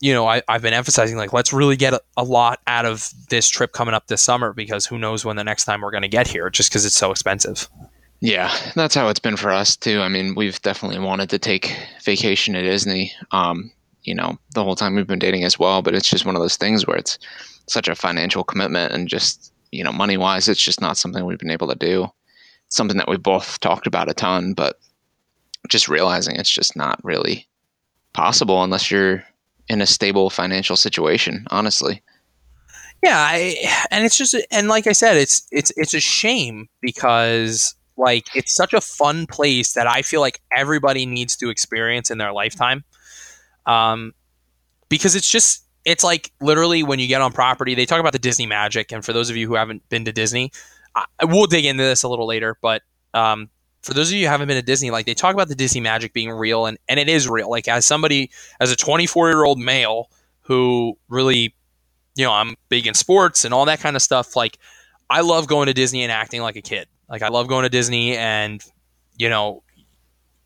[0.00, 3.10] you know, I, I've been emphasizing like let's really get a, a lot out of
[3.30, 6.02] this trip coming up this summer because who knows when the next time we're going
[6.02, 7.68] to get here, just because it's so expensive.
[8.20, 10.00] Yeah, that's how it's been for us too.
[10.00, 13.12] I mean, we've definitely wanted to take vacation at Disney.
[13.30, 13.70] Um,
[14.02, 16.42] you know, the whole time we've been dating as well, but it's just one of
[16.42, 17.18] those things where it's
[17.66, 21.38] such a financial commitment and just you know money wise it's just not something we've
[21.38, 22.08] been able to do.
[22.66, 24.78] It's something that we both talked about a ton but
[25.68, 27.48] just realizing it's just not really
[28.12, 29.24] possible unless you're
[29.68, 32.02] in a stable financial situation honestly.
[33.02, 37.74] Yeah I, and it's just and like i said it's it's it's a shame because
[37.96, 42.18] like it's such a fun place that i feel like everybody needs to experience in
[42.18, 42.84] their lifetime.
[43.66, 44.14] Um
[44.88, 48.18] because it's just it's like literally when you get on property, they talk about the
[48.18, 48.92] Disney magic.
[48.92, 50.50] And for those of you who haven't been to Disney,
[50.94, 52.56] I, we'll dig into this a little later.
[52.60, 53.50] But um,
[53.82, 55.80] for those of you who haven't been to Disney, like they talk about the Disney
[55.80, 57.50] magic being real, and, and it is real.
[57.50, 61.54] Like as somebody, as a 24 year old male who really,
[62.14, 64.36] you know, I'm big in sports and all that kind of stuff.
[64.36, 64.58] Like
[65.10, 66.88] I love going to Disney and acting like a kid.
[67.08, 68.64] Like I love going to Disney and,
[69.18, 69.62] you know,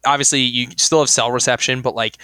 [0.04, 2.16] obviously you still have cell reception, but like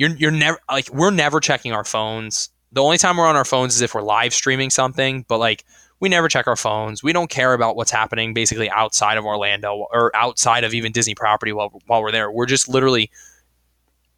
[0.00, 2.48] you're you're never like we're never checking our phones.
[2.72, 5.62] The only time we're on our phones is if we're live streaming something, but like
[6.00, 7.02] we never check our phones.
[7.02, 11.14] We don't care about what's happening basically outside of Orlando or outside of even Disney
[11.14, 12.30] property while while we're there.
[12.30, 13.10] We're just literally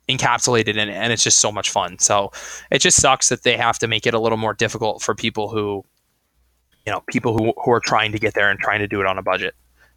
[0.08, 1.98] encapsulated in it and it's just so much fun.
[1.98, 2.30] So
[2.70, 5.48] it just sucks that they have to make it a little more difficult for people
[5.48, 5.84] who
[6.86, 9.06] you know, people who who are trying to get there and trying to do it
[9.06, 9.56] on a budget.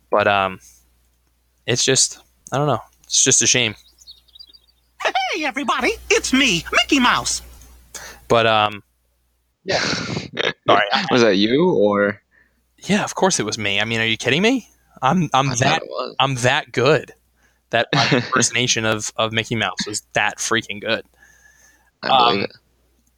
[0.10, 0.60] But um
[1.67, 2.21] it's just
[2.52, 2.82] I don't know.
[3.04, 3.76] It's just a shame.
[5.03, 7.41] Hey, everybody, it's me, Mickey Mouse.
[8.27, 8.84] But um,
[9.63, 9.79] yeah.
[9.79, 12.21] Sorry, was that you or?
[12.79, 13.79] Yeah, of course it was me.
[13.79, 14.69] I mean, are you kidding me?
[15.01, 15.81] I'm I'm I that
[16.19, 17.13] I'm that good.
[17.71, 21.03] That impersonation of of Mickey Mouse was that freaking good.
[22.03, 22.51] I believe um, it.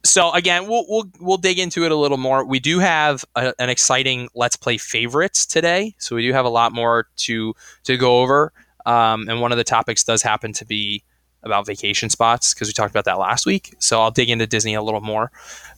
[0.04, 2.44] So again, we'll we'll we'll dig into it a little more.
[2.44, 6.50] We do have a, an exciting Let's Play favorites today, so we do have a
[6.50, 8.52] lot more to to go over.
[8.86, 11.02] Um, and one of the topics does happen to be
[11.48, 13.74] about vacation spots because we talked about that last week.
[13.78, 15.32] So I'll dig into Disney a little more.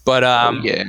[0.05, 0.85] But um, oh, yeah.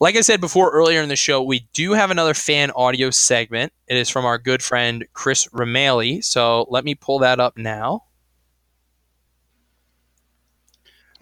[0.00, 3.72] Like I said before earlier in the show, we do have another fan audio segment.
[3.86, 6.24] It is from our good friend Chris Ramali.
[6.24, 8.04] So let me pull that up now.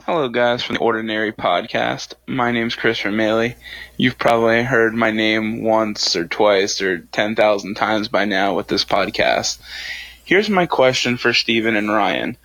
[0.06, 2.14] Hello, guys, from the Ordinary Podcast.
[2.26, 3.54] My name's Chris Ramali.
[3.98, 8.84] You've probably heard my name once or twice or 10,000 times by now with this
[8.84, 9.58] podcast.
[10.24, 12.38] Here's my question for Steven and Ryan.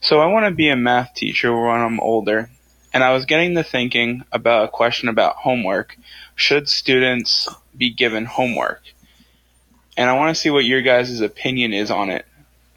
[0.00, 2.50] So, I want to be a math teacher when I'm older,
[2.92, 5.96] and I was getting to thinking about a question about homework.
[6.34, 8.82] Should students be given homework?
[9.96, 12.24] And I want to see what your guys' opinion is on it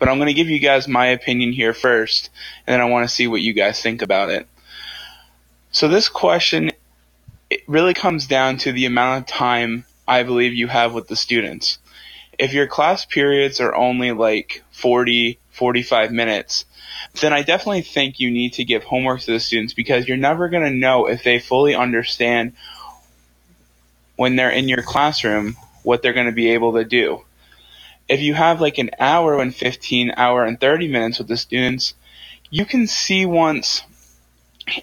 [0.04, 2.30] but I'm going to give you guys my opinion here first,
[2.68, 4.46] and then I want to see what you guys think about it.
[5.72, 6.72] So this question
[7.50, 11.16] it really comes down to the amount of time I believe you have with the
[11.16, 11.78] students.
[12.38, 16.66] If your class periods are only like 40, 45 minutes,
[17.22, 20.50] then I definitely think you need to give homework to the students because you're never
[20.50, 22.54] going to know if they fully understand
[24.16, 27.24] when they're in your classroom what they're going to be able to do.
[28.08, 31.94] If you have like an hour and 15 hour and 30 minutes with the students
[32.54, 33.82] you can see once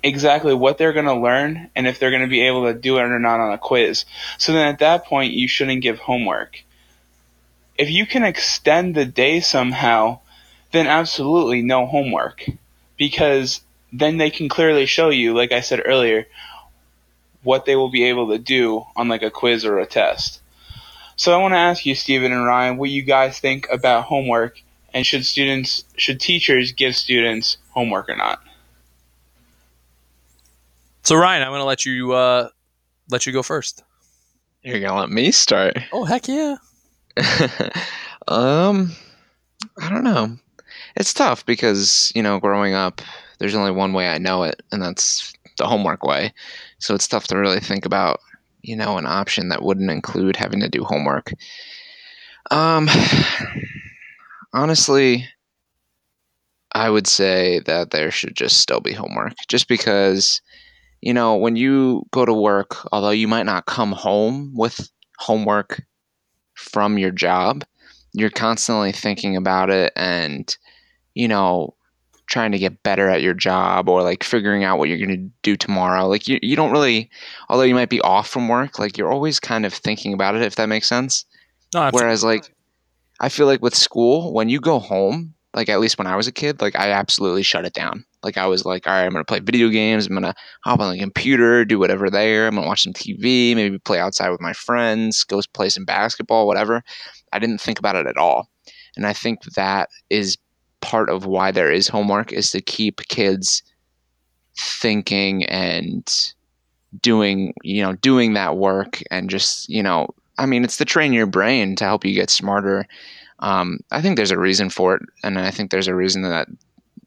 [0.03, 2.99] exactly what they're going to learn and if they're going to be able to do
[2.99, 4.07] it or not on a quiz.
[4.39, 6.65] So then at that point you shouldn't give homework.
[7.79, 10.19] If you can extend the day somehow
[10.73, 12.45] then absolutely no homework
[12.97, 13.61] because
[13.93, 16.27] then they can clearly show you like i said earlier
[17.43, 20.41] what they will be able to do on like a quiz or a test
[21.21, 24.63] so I want to ask you, Steven and Ryan, what you guys think about homework,
[24.95, 28.43] and should students, should teachers give students homework or not?
[31.03, 32.49] So Ryan, I'm going to let you uh,
[33.11, 33.83] let you go first.
[34.63, 35.77] You're gonna let me start.
[35.93, 36.57] Oh heck yeah.
[38.27, 38.93] um,
[39.79, 40.39] I don't know.
[40.97, 43.01] It's tough because you know, growing up,
[43.39, 46.33] there's only one way I know it, and that's the homework way.
[46.79, 48.21] So it's tough to really think about
[48.63, 51.33] you know, an option that wouldn't include having to do homework.
[52.51, 52.89] Um,
[54.53, 55.29] honestly,
[56.73, 60.41] I would say that there should just still be homework, just because,
[61.03, 65.83] you know, when you go to work, although you might not come home with homework
[66.55, 67.65] from your job,
[68.15, 70.57] you're constantly thinking about it and,
[71.15, 71.75] you know,
[72.31, 75.31] trying to get better at your job or like figuring out what you're going to
[75.43, 76.07] do tomorrow.
[76.07, 77.11] Like you, you don't really,
[77.49, 80.43] although you might be off from work, like you're always kind of thinking about it,
[80.43, 81.25] if that makes sense.
[81.75, 82.55] No, Whereas like,
[83.21, 86.29] I feel like with school, when you go home, like at least when I was
[86.29, 88.05] a kid, like I absolutely shut it down.
[88.23, 90.07] Like I was like, all right, I'm gonna play video games.
[90.07, 92.47] I'm gonna hop on the computer, do whatever there.
[92.47, 96.47] I'm gonna watch some TV, maybe play outside with my friends, go play some basketball,
[96.47, 96.83] whatever.
[97.33, 98.49] I didn't think about it at all,
[98.97, 100.39] and I think that is
[100.81, 103.63] part of why there is homework is to keep kids
[104.57, 106.33] thinking and
[107.01, 111.13] doing you know doing that work and just you know i mean it's to train
[111.13, 112.87] your brain to help you get smarter.
[113.39, 116.49] Um, i think there's a reason for it and i think there's a reason that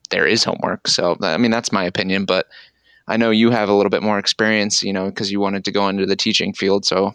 [0.09, 0.87] there is homework.
[0.87, 2.47] So i mean that's my opinion but
[3.07, 5.71] i know you have a little bit more experience you know because you wanted to
[5.71, 7.13] go into the teaching field so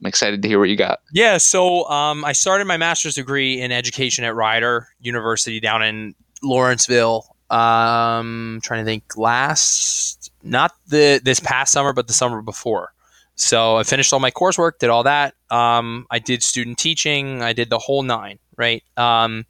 [0.00, 1.00] I'm excited to hear what you got.
[1.12, 6.14] Yeah, so um, I started my master's degree in education at Rider University down in
[6.42, 7.34] Lawrenceville.
[7.50, 12.92] Um, trying to think last, not the this past summer, but the summer before.
[13.36, 15.34] So I finished all my coursework, did all that.
[15.50, 17.42] Um, I did student teaching.
[17.42, 18.38] I did the whole nine.
[18.56, 18.82] Right.
[18.96, 19.46] Um,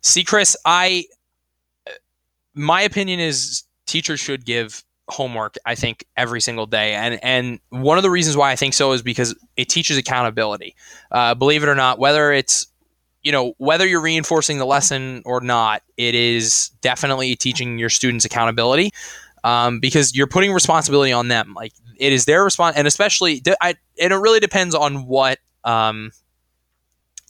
[0.00, 1.06] see, Chris, I
[2.54, 6.94] my opinion is teachers should give homework i think every single day.
[6.94, 10.74] And and one of the reasons why i think so is because it teaches accountability.
[11.10, 12.66] Uh, believe it or not whether it's
[13.22, 18.24] you know whether you're reinforcing the lesson or not it is definitely teaching your students
[18.24, 18.92] accountability
[19.44, 21.54] um, because you're putting responsibility on them.
[21.54, 26.12] Like it is their response and especially I, and it really depends on what um,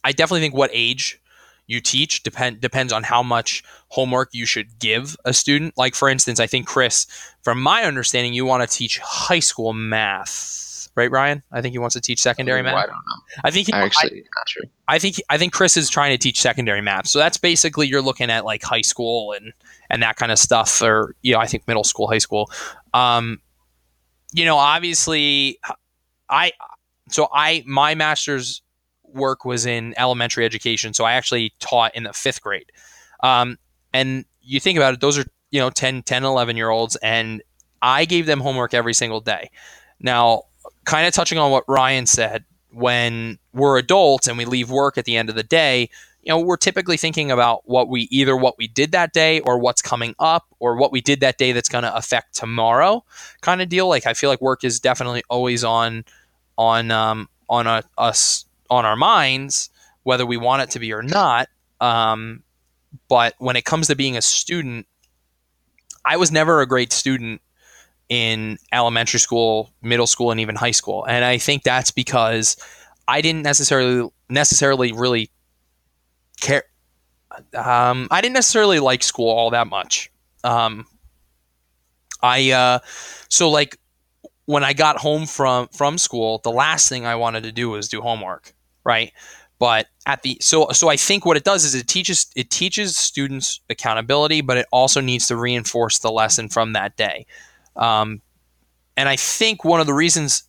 [0.05, 1.21] i definitely think what age
[1.69, 5.75] you teach depend depends on how much homework you should give a student.
[5.77, 7.07] Like for instance, I think Chris,
[7.43, 11.43] from my understanding, you want to teach high school math, right, Ryan?
[11.53, 12.75] I think he wants to teach secondary math.
[12.75, 13.41] I don't know.
[13.45, 14.65] I think he, actually I, not sure.
[14.89, 17.07] I think I think Chris is trying to teach secondary math.
[17.07, 19.53] So that's basically you're looking at like high school and
[19.91, 22.51] and that kind of stuff, or you know, I think middle school, high school.
[22.95, 23.41] Um,
[24.33, 25.59] you know, obviously,
[26.31, 26.53] I
[27.11, 28.63] so I my master's
[29.12, 32.71] work was in elementary education, so I actually taught in the fifth grade.
[33.23, 33.59] Um,
[33.92, 37.42] and you think about it, those are you know 10, 10, 11 year olds, and
[37.83, 39.51] I gave them homework every single day.
[40.01, 40.44] Now,
[40.85, 45.05] kind of touching on what Ryan said, when we're adults and we leave work at
[45.05, 45.90] the end of the day,
[46.23, 49.59] you know, we're typically thinking about what we either what we did that day or
[49.59, 53.05] what's coming up or what we did that day that's going to affect tomorrow
[53.40, 53.88] kind of deal.
[53.88, 56.05] Like I feel like work is definitely always on
[56.59, 59.71] on um, on a, us on our minds,
[60.03, 61.49] whether we want it to be or not.
[61.81, 62.43] Um,
[63.09, 64.87] but when it comes to being a student,
[66.05, 67.41] I was never a great student
[68.09, 72.57] in elementary school, middle school, and even high school, and I think that's because
[73.07, 75.31] I didn't necessarily necessarily really
[76.41, 76.65] care.
[77.55, 80.11] Um, I didn't necessarily like school all that much.
[80.45, 80.87] Um,
[82.23, 82.79] I uh,
[83.29, 83.79] so like
[84.47, 87.89] when I got home from from school, the last thing I wanted to do was
[87.89, 88.55] do homework,
[88.88, 89.12] right?
[89.59, 92.96] But at the so so I think what it does is it teaches it teaches
[92.96, 97.27] students accountability, but it also needs to reinforce the lesson from that day.
[97.77, 98.22] Um,
[98.96, 100.44] and I think one of the reasons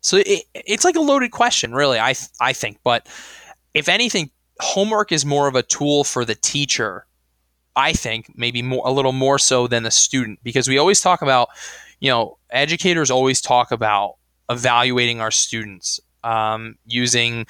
[0.00, 1.98] so it, it's like a loaded question, really.
[1.98, 3.06] I I think, but
[3.74, 4.30] if anything,
[4.60, 7.06] homework is more of a tool for the teacher.
[7.76, 11.22] I think maybe more a little more so than the student because we always talk
[11.22, 11.48] about,
[12.00, 14.16] you know, educators always talk about
[14.48, 17.46] evaluating our students um, using,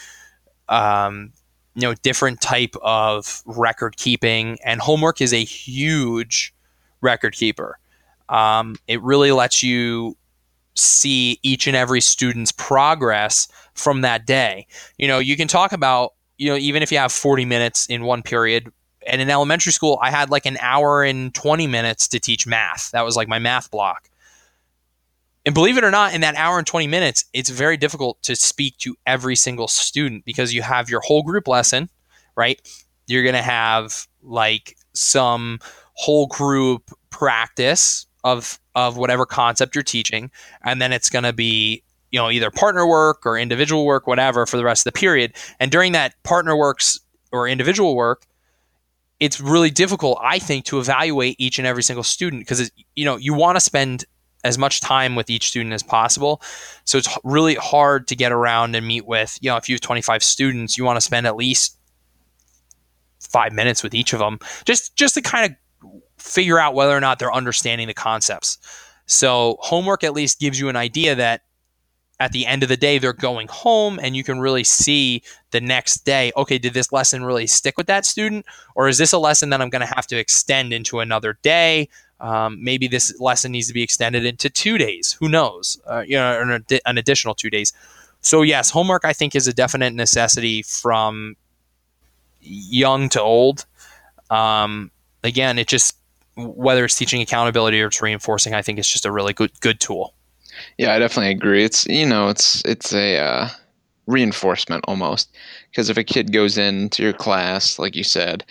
[0.68, 1.33] um,
[1.74, 6.54] you know, different type of record keeping, and homework is a huge
[7.00, 7.78] record keeper.
[8.28, 10.16] Um, it really lets you
[10.76, 14.66] see each and every student's progress from that day.
[14.98, 18.04] You know, you can talk about, you know, even if you have 40 minutes in
[18.04, 18.70] one period,
[19.06, 22.90] and in elementary school, I had like an hour and 20 minutes to teach math.
[22.90, 24.10] That was like my math block.
[25.46, 28.37] And believe it or not, in that hour and 20 minutes, it's very difficult to
[28.37, 31.88] speak to every single student because you have your whole group lesson,
[32.37, 32.61] right?
[33.07, 35.59] You're going to have like some
[35.94, 40.31] whole group practice of of whatever concept you're teaching
[40.64, 44.46] and then it's going to be you know either partner work or individual work whatever
[44.46, 47.00] for the rest of the period and during that partner works
[47.33, 48.26] or individual work
[49.20, 53.16] it's really difficult i think to evaluate each and every single student because you know
[53.16, 54.05] you want to spend
[54.44, 56.40] as much time with each student as possible
[56.85, 59.81] so it's really hard to get around and meet with you know if you have
[59.81, 61.76] 25 students you want to spend at least
[63.20, 65.57] five minutes with each of them just just to kind of
[66.20, 68.59] figure out whether or not they're understanding the concepts.
[69.07, 71.42] So, homework at least gives you an idea that
[72.20, 75.22] at the end of the day, they're going home and you can really see
[75.53, 78.46] the next day okay, did this lesson really stick with that student?
[78.74, 81.88] Or is this a lesson that I'm going to have to extend into another day?
[82.20, 85.16] Um, maybe this lesson needs to be extended into two days.
[85.20, 85.80] Who knows?
[85.87, 87.72] Uh, you know, an, an additional two days.
[88.20, 91.37] So, yes, homework I think is a definite necessity from
[92.40, 93.64] young to old.
[94.28, 94.90] Um,
[95.24, 95.96] again, it just
[96.37, 99.80] whether it's teaching accountability or it's reinforcing, I think it's just a really good good
[99.80, 100.14] tool.
[100.78, 101.64] Yeah, I definitely agree.
[101.64, 103.48] It's you know, it's it's a uh,
[104.06, 105.35] reinforcement almost
[105.70, 108.44] because if a kid goes into your class, like you said,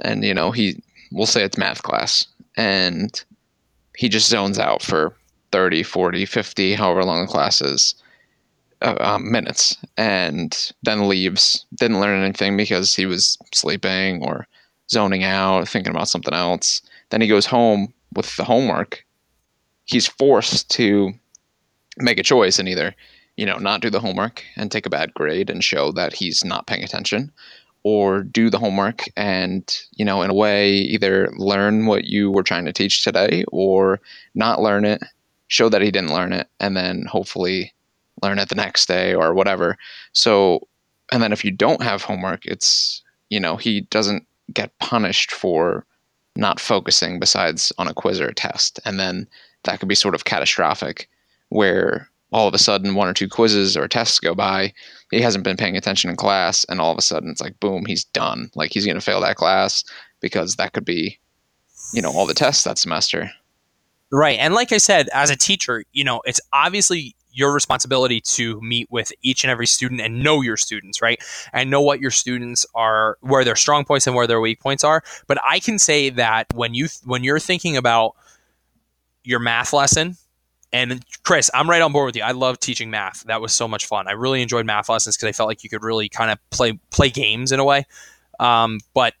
[0.00, 0.82] and you know he,
[1.12, 2.26] we'll say it's math class,
[2.56, 3.24] and
[3.96, 5.14] he just zones out for
[5.52, 7.94] 30, 40, 50, however long the class is.
[8.82, 14.46] Uh, um, minutes and then leaves didn't learn anything because he was sleeping or
[14.90, 19.04] zoning out thinking about something else then he goes home with the homework.
[19.84, 21.12] He's forced to
[21.98, 22.94] make a choice and either,
[23.36, 26.44] you know, not do the homework and take a bad grade and show that he's
[26.44, 27.30] not paying attention,
[27.84, 32.42] or do the homework and, you know, in a way, either learn what you were
[32.42, 34.00] trying to teach today or
[34.34, 35.02] not learn it,
[35.48, 37.72] show that he didn't learn it, and then hopefully
[38.22, 39.76] learn it the next day or whatever.
[40.12, 40.66] So,
[41.12, 45.84] and then if you don't have homework, it's, you know, he doesn't get punished for
[46.36, 48.80] not focusing besides on a quiz or a test.
[48.86, 49.28] And then
[49.64, 51.08] that could be sort of catastrophic
[51.50, 54.72] where all of a sudden one or two quizzes or tests go by,
[55.14, 57.84] he hasn't been paying attention in class, and all of a sudden it's like boom,
[57.86, 58.50] he's done.
[58.54, 59.84] Like he's gonna fail that class
[60.20, 61.18] because that could be,
[61.92, 63.30] you know, all the tests that semester.
[64.10, 64.38] Right.
[64.38, 68.88] And like I said, as a teacher, you know, it's obviously your responsibility to meet
[68.90, 71.20] with each and every student and know your students, right?
[71.52, 74.84] And know what your students are, where their strong points and where their weak points
[74.84, 75.02] are.
[75.26, 78.14] But I can say that when you when you're thinking about
[79.24, 80.16] your math lesson,
[80.74, 82.22] and Chris, I'm right on board with you.
[82.22, 83.22] I love teaching math.
[83.24, 84.08] That was so much fun.
[84.08, 86.78] I really enjoyed math lessons because I felt like you could really kind of play
[86.90, 87.86] play games in a way.
[88.40, 89.14] Um, but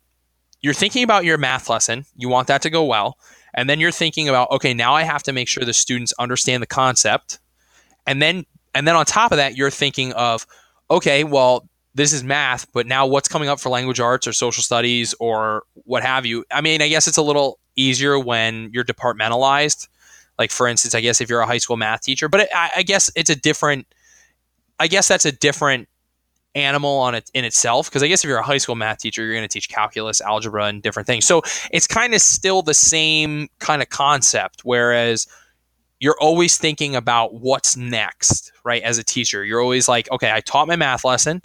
[0.60, 2.04] you're thinking about your math lesson.
[2.16, 3.18] You want that to go well.
[3.54, 6.60] And then you're thinking about, okay, now I have to make sure the students understand
[6.62, 7.38] the concept
[8.06, 8.44] and then
[8.74, 10.46] and then on top of that you're thinking of
[10.90, 14.62] okay well this is math but now what's coming up for language arts or social
[14.62, 18.84] studies or what have you i mean i guess it's a little easier when you're
[18.84, 19.88] departmentalized
[20.38, 22.70] like for instance i guess if you're a high school math teacher but it, I,
[22.76, 23.86] I guess it's a different
[24.78, 25.88] i guess that's a different
[26.54, 29.22] animal on it in itself because I guess if you're a high school math teacher,
[29.24, 31.26] you're going to teach calculus, algebra, and different things.
[31.26, 34.60] So it's kind of still the same kind of concept.
[34.64, 35.26] Whereas
[36.00, 38.82] you're always thinking about what's next, right?
[38.82, 41.42] As a teacher, you're always like, okay, I taught my math lesson.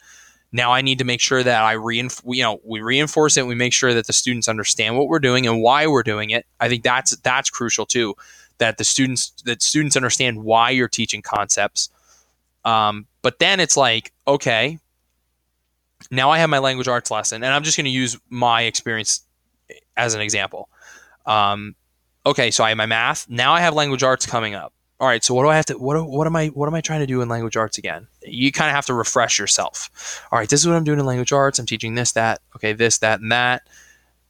[0.51, 3.45] Now I need to make sure that I reinforce, you know, we reinforce it.
[3.45, 6.45] We make sure that the students understand what we're doing and why we're doing it.
[6.59, 8.15] I think that's that's crucial too.
[8.59, 11.89] That the students that students understand why you're teaching concepts.
[12.65, 14.79] Um, but then it's like, okay,
[16.11, 19.21] now I have my language arts lesson, and I'm just going to use my experience
[19.97, 20.69] as an example.
[21.25, 21.75] Um,
[22.25, 23.29] okay, so I have my math.
[23.29, 24.73] Now I have language arts coming up.
[24.99, 26.81] All right, so what do I have to what what am I what am I
[26.81, 28.07] trying to do in language arts again?
[28.25, 30.27] You kind of have to refresh yourself.
[30.31, 31.57] All right, this is what I'm doing in language arts.
[31.57, 33.63] I'm teaching this, that, okay, this, that, and that.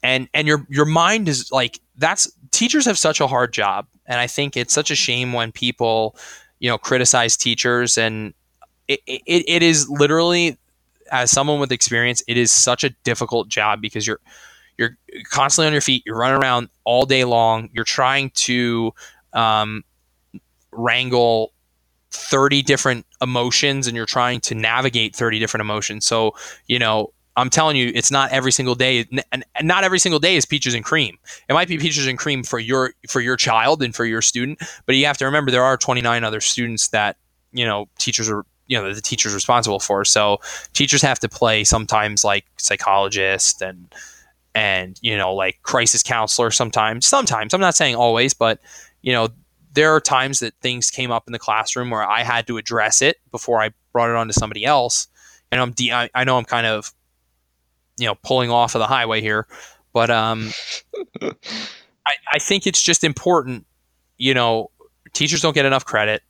[0.03, 4.19] And and your your mind is like that's teachers have such a hard job, and
[4.19, 6.17] I think it's such a shame when people,
[6.59, 8.33] you know, criticize teachers and
[8.89, 10.57] it, it, it is literally
[11.11, 14.19] as someone with experience, it is such a difficult job because you're
[14.77, 14.97] you're
[15.29, 16.03] constantly on your feet.
[16.05, 17.69] You're running around all day long.
[17.73, 18.93] You're trying to
[19.33, 19.83] um,
[20.71, 21.53] wrangle
[22.11, 26.05] 30 different emotions and you're trying to navigate 30 different emotions.
[26.05, 26.33] So,
[26.67, 30.35] you know, I'm telling you, it's not every single day, and not every single day
[30.35, 31.17] is peaches and cream.
[31.47, 34.59] It might be peaches and cream for your for your child and for your student,
[34.85, 37.17] but you have to remember there are 29 other students that
[37.51, 40.05] you know teachers are you know the teacher's responsible for.
[40.05, 40.39] So
[40.73, 43.93] teachers have to play sometimes like psychologist and
[44.55, 47.05] and you know like crisis counselor sometimes.
[47.05, 48.59] Sometimes I'm not saying always, but
[49.01, 49.29] you know
[49.73, 53.01] there are times that things came up in the classroom where I had to address
[53.01, 55.07] it before I brought it on to somebody else.
[55.51, 56.91] And I'm de- I, I know I'm kind of
[57.99, 59.47] you know pulling off of the highway here,
[59.93, 60.49] but um,
[61.21, 63.65] I, I think it's just important.
[64.17, 64.71] You know,
[65.13, 66.23] teachers don't get enough credit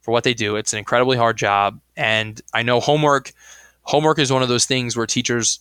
[0.00, 0.56] for what they do.
[0.56, 3.32] It's an incredibly hard job, and I know homework.
[3.82, 5.60] Homework is one of those things where teachers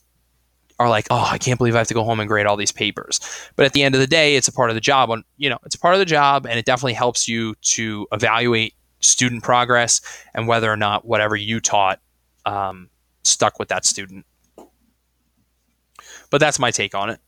[0.79, 2.71] are like, "Oh, I can't believe I have to go home and grade all these
[2.71, 3.19] papers."
[3.55, 5.09] But at the end of the day, it's a part of the job.
[5.09, 8.07] On you know, it's a part of the job, and it definitely helps you to
[8.11, 10.01] evaluate student progress
[10.33, 11.99] and whether or not whatever you taught
[12.45, 12.89] um,
[13.23, 14.25] stuck with that student.
[16.35, 17.21] But that's my take on it.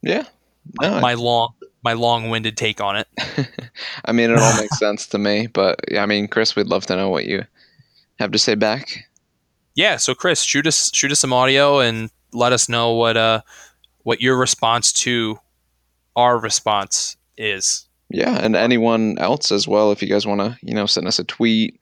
[0.00, 0.24] Yeah,
[0.80, 1.52] no, my long
[1.84, 3.06] my long-winded take on it.
[4.06, 5.48] I mean, it all makes sense to me.
[5.48, 7.44] But yeah, I mean, Chris, we'd love to know what you
[8.18, 9.04] have to say back.
[9.74, 13.42] Yeah, so Chris, shoot us shoot us some audio and let us know what uh
[14.04, 15.38] what your response to
[16.16, 17.86] our response is.
[18.08, 19.92] Yeah, and anyone else as well.
[19.92, 21.78] If you guys want to, you know, send us a tweet,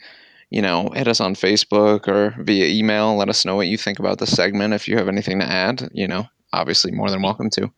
[0.51, 3.15] you know, hit us on Facebook or via email.
[3.15, 4.75] Let us know what you think about the segment.
[4.75, 7.73] If you have anything to add, you know, obviously more than welcome to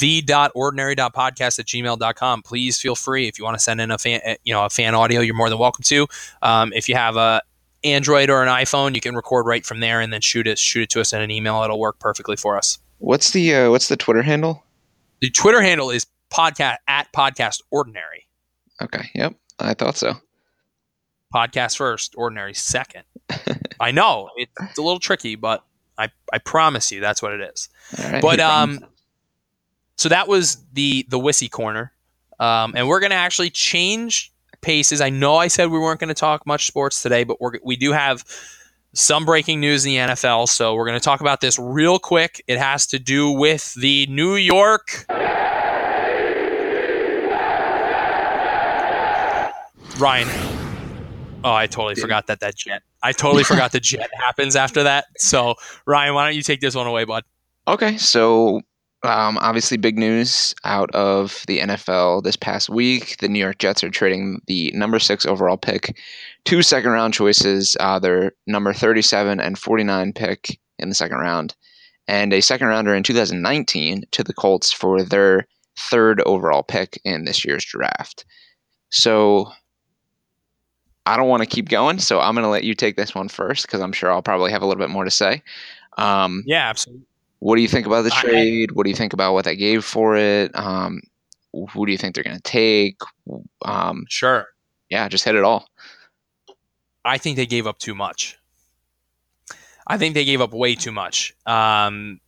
[0.00, 2.42] the.ordinary.podcast at gmail.com.
[2.42, 4.70] Please feel free if you want to send in a fan, eh, you know, a
[4.70, 6.06] fan audio, you're more than welcome to.
[6.42, 7.42] Um, if you have a
[7.84, 10.82] Android or an iPhone, you can record right from there and then shoot it, shoot
[10.82, 11.62] it to us in an email.
[11.62, 12.78] It'll work perfectly for us.
[12.98, 14.62] What's the, uh, what's the Twitter handle?
[15.20, 18.26] The Twitter handle is podcast at podcast ordinary.
[18.82, 19.10] Okay.
[19.14, 19.34] Yep.
[19.58, 20.14] I thought so.
[21.34, 23.04] Podcast first, ordinary second.
[23.80, 25.64] I know it's a little tricky, but
[25.98, 27.68] I, I promise you that's what it is.
[27.98, 28.84] Right, but um,
[29.96, 31.92] so that was the the Wissy corner,
[32.38, 35.00] um, and we're going to actually change paces.
[35.00, 37.76] I know I said we weren't going to talk much sports today, but we we
[37.76, 38.24] do have
[38.94, 42.42] some breaking news in the NFL, so we're going to talk about this real quick.
[42.46, 45.04] It has to do with the New York.
[49.98, 50.28] Ryan.
[51.42, 52.82] Oh, I totally forgot that that jet.
[53.02, 55.06] I totally forgot the jet happens after that.
[55.18, 55.54] So,
[55.86, 57.24] Ryan, why don't you take this one away, bud?
[57.66, 58.62] Okay, so
[59.04, 63.18] um, obviously, big news out of the NFL this past week.
[63.18, 65.96] The New York Jets are trading the number six overall pick,
[66.44, 71.54] two second round choices, uh, their number 37 and 49 pick in the second round,
[72.08, 75.46] and a second rounder in 2019 to the Colts for their
[75.78, 78.24] third overall pick in this year's draft.
[78.90, 79.52] So
[81.08, 83.28] I don't want to keep going, so I'm going to let you take this one
[83.28, 85.42] first because I'm sure I'll probably have a little bit more to say.
[85.96, 87.06] Um, yeah, absolutely.
[87.38, 88.72] What do you think about the trade?
[88.72, 90.54] what do you think about what they gave for it?
[90.54, 91.00] Um,
[91.72, 92.98] who do you think they're going to take?
[93.64, 94.48] Um, sure.
[94.90, 95.68] Yeah, just hit it all.
[97.06, 98.36] I think they gave up too much.
[99.86, 101.32] I think they gave up way too much.
[101.46, 102.20] Um,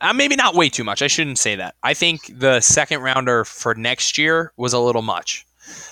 [0.00, 1.02] uh, maybe not way too much.
[1.02, 1.74] I shouldn't say that.
[1.82, 5.44] I think the second rounder for next year was a little much.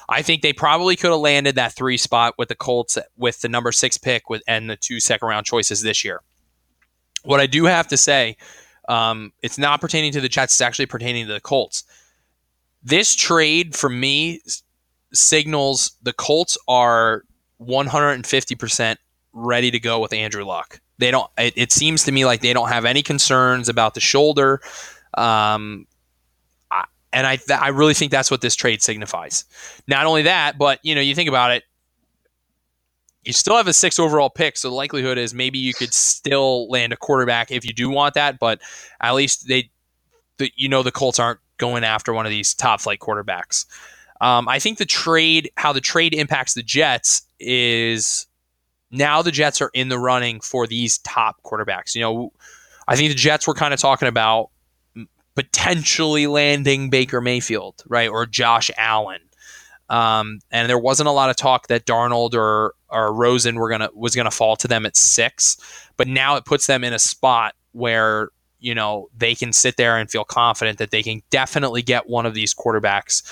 [0.08, 3.48] I think they probably could have landed that three spot with the Colts with the
[3.48, 6.20] number six pick with and the two second round choices this year.
[7.22, 8.36] What I do have to say,
[8.88, 11.84] um, it's not pertaining to the Jets, it's actually pertaining to the Colts.
[12.82, 14.40] This trade for me
[15.12, 17.24] signals the Colts are
[17.60, 18.96] 150%
[19.32, 20.80] ready to go with Andrew Luck.
[20.98, 21.30] They don't.
[21.38, 24.60] It, it seems to me like they don't have any concerns about the shoulder.
[25.16, 25.86] Um,
[27.12, 29.44] and I, th- I really think that's what this trade signifies.
[29.86, 31.64] Not only that, but you know, you think about it,
[33.24, 36.68] you still have a six overall pick, so the likelihood is maybe you could still
[36.68, 38.38] land a quarterback if you do want that.
[38.38, 38.60] But
[39.00, 39.70] at least they,
[40.38, 43.66] the, you know, the Colts aren't going after one of these top flight quarterbacks.
[44.22, 48.26] Um, I think the trade, how the trade impacts the Jets is
[48.90, 51.94] now the Jets are in the running for these top quarterbacks.
[51.94, 52.32] You know,
[52.88, 54.50] I think the Jets were kind of talking about
[55.34, 59.20] potentially landing Baker Mayfield, right, or Josh Allen.
[59.88, 63.90] Um, and there wasn't a lot of talk that Darnold or or Rosen were gonna
[63.94, 65.56] was gonna fall to them at six,
[65.96, 68.28] but now it puts them in a spot where
[68.60, 72.24] you know they can sit there and feel confident that they can definitely get one
[72.24, 73.22] of these quarterbacks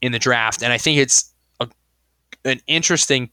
[0.00, 0.62] in the draft.
[0.62, 1.68] And I think it's a,
[2.44, 3.30] an interesting.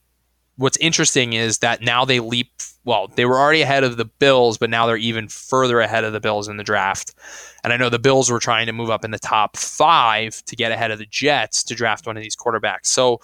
[0.56, 2.52] What's interesting is that now they leap.
[2.86, 6.12] Well, they were already ahead of the Bills, but now they're even further ahead of
[6.12, 7.16] the Bills in the draft.
[7.64, 10.56] And I know the Bills were trying to move up in the top five to
[10.56, 12.88] get ahead of the Jets to draft one of these quarterbacks.
[12.88, 13.22] So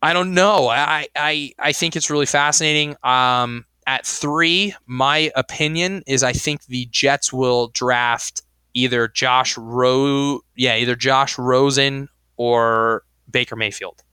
[0.00, 0.68] I don't know.
[0.68, 2.96] I I, I think it's really fascinating.
[3.02, 8.42] Um, at three, my opinion is I think the Jets will draft
[8.74, 14.04] either Josh Ro yeah, either Josh Rosen or Baker Mayfield.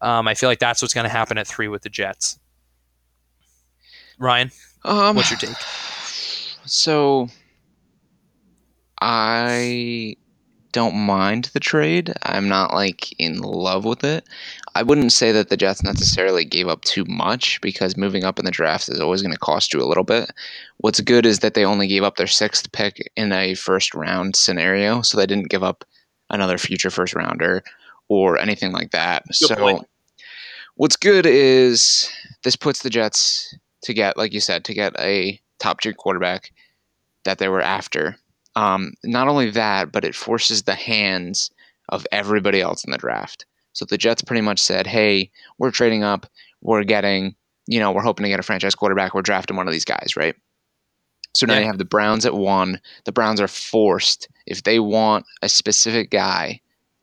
[0.00, 2.38] Um, I feel like that's what's going to happen at three with the Jets.
[4.22, 4.52] Ryan,
[4.84, 5.56] Um, what's your take?
[6.64, 7.28] So
[9.00, 10.16] I
[10.70, 12.14] don't mind the trade.
[12.22, 14.24] I'm not like in love with it.
[14.76, 18.44] I wouldn't say that the Jets necessarily gave up too much because moving up in
[18.44, 20.30] the draft is always going to cost you a little bit.
[20.78, 24.36] What's good is that they only gave up their sixth pick in a first round
[24.36, 25.84] scenario, so they didn't give up
[26.30, 27.64] another future first rounder
[28.08, 29.24] or anything like that.
[29.34, 29.86] so point.
[30.76, 32.08] what's good is
[32.44, 36.52] this puts the Jets to get, like you said, to get a top tier quarterback
[37.24, 38.16] that they were after.
[38.56, 41.50] Um, not only that, but it forces the hands
[41.88, 43.46] of everybody else in the draft.
[43.72, 46.26] So the Jets pretty much said, "Hey, we're trading up.
[46.60, 47.34] We're getting,
[47.66, 49.14] you know, we're hoping to get a franchise quarterback.
[49.14, 50.34] We're drafting one of these guys, right?"
[51.34, 51.60] So now Yeah.
[51.60, 52.80] you have the Browns at one.
[53.04, 56.60] The Browns are forced if they want a specific guy,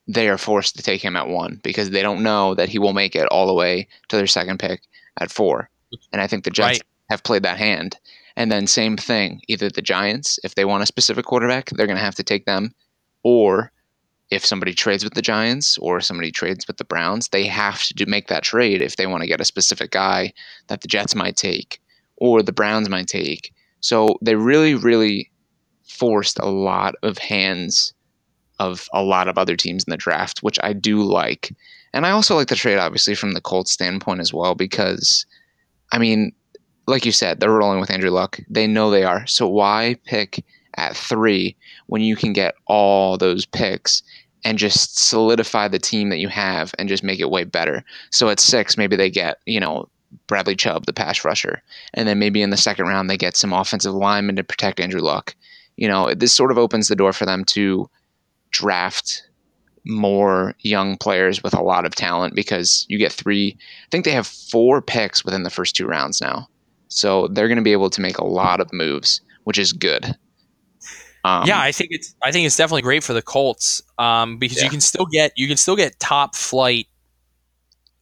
[0.08, 2.94] they are forced to take him at one because they don't know that he will
[2.94, 4.82] make it all the way to their second pick
[5.20, 5.70] at four.
[6.12, 6.82] And I think the Jets Right.
[7.10, 7.98] have played that hand.
[8.36, 11.98] And then same thing, either the Giants, if they want a specific quarterback, they're going
[11.98, 12.74] to have to take them,
[13.24, 13.72] or
[14.30, 17.94] if somebody trades with the Giants or somebody trades with the Browns, they have to
[17.96, 20.32] do, make that trade if they want to get a specific guy
[20.68, 21.82] that the Jets might take
[22.18, 23.52] or the Browns might take.
[23.82, 25.32] So they really, really
[25.88, 27.94] forced a lot of hands
[28.60, 31.56] of a lot of other teams in the draft, which I do like.
[31.94, 35.26] And I also like the trade, obviously, from the Colts standpoint as well, because,
[35.92, 36.34] I mean,
[36.88, 38.40] like you said, they're rolling with Andrew Luck.
[38.50, 39.26] They know they are.
[39.28, 40.44] So why pick
[40.76, 41.56] at three
[41.88, 44.02] when you can get all those picks
[44.44, 47.84] and just solidify the team that you have and just make it way better?
[48.12, 49.88] So at six, maybe they get, you know,
[50.28, 51.62] Bradley Chubb, the pass rusher.
[51.94, 55.02] And then maybe in the second round, they get some offensive linemen to protect Andrew
[55.02, 55.36] Luck.
[55.78, 57.90] You know, this sort of opens the door for them to
[58.52, 59.29] draft
[59.86, 64.12] more young players with a lot of talent because you get three, I think they
[64.12, 66.48] have four picks within the first two rounds now.
[66.88, 70.16] So they're going to be able to make a lot of moves, which is good.
[71.24, 74.58] Um, yeah, I think it's I think it's definitely great for the Colts um, because
[74.58, 74.64] Yeah.
[74.66, 76.88] you can still get you can still get top flight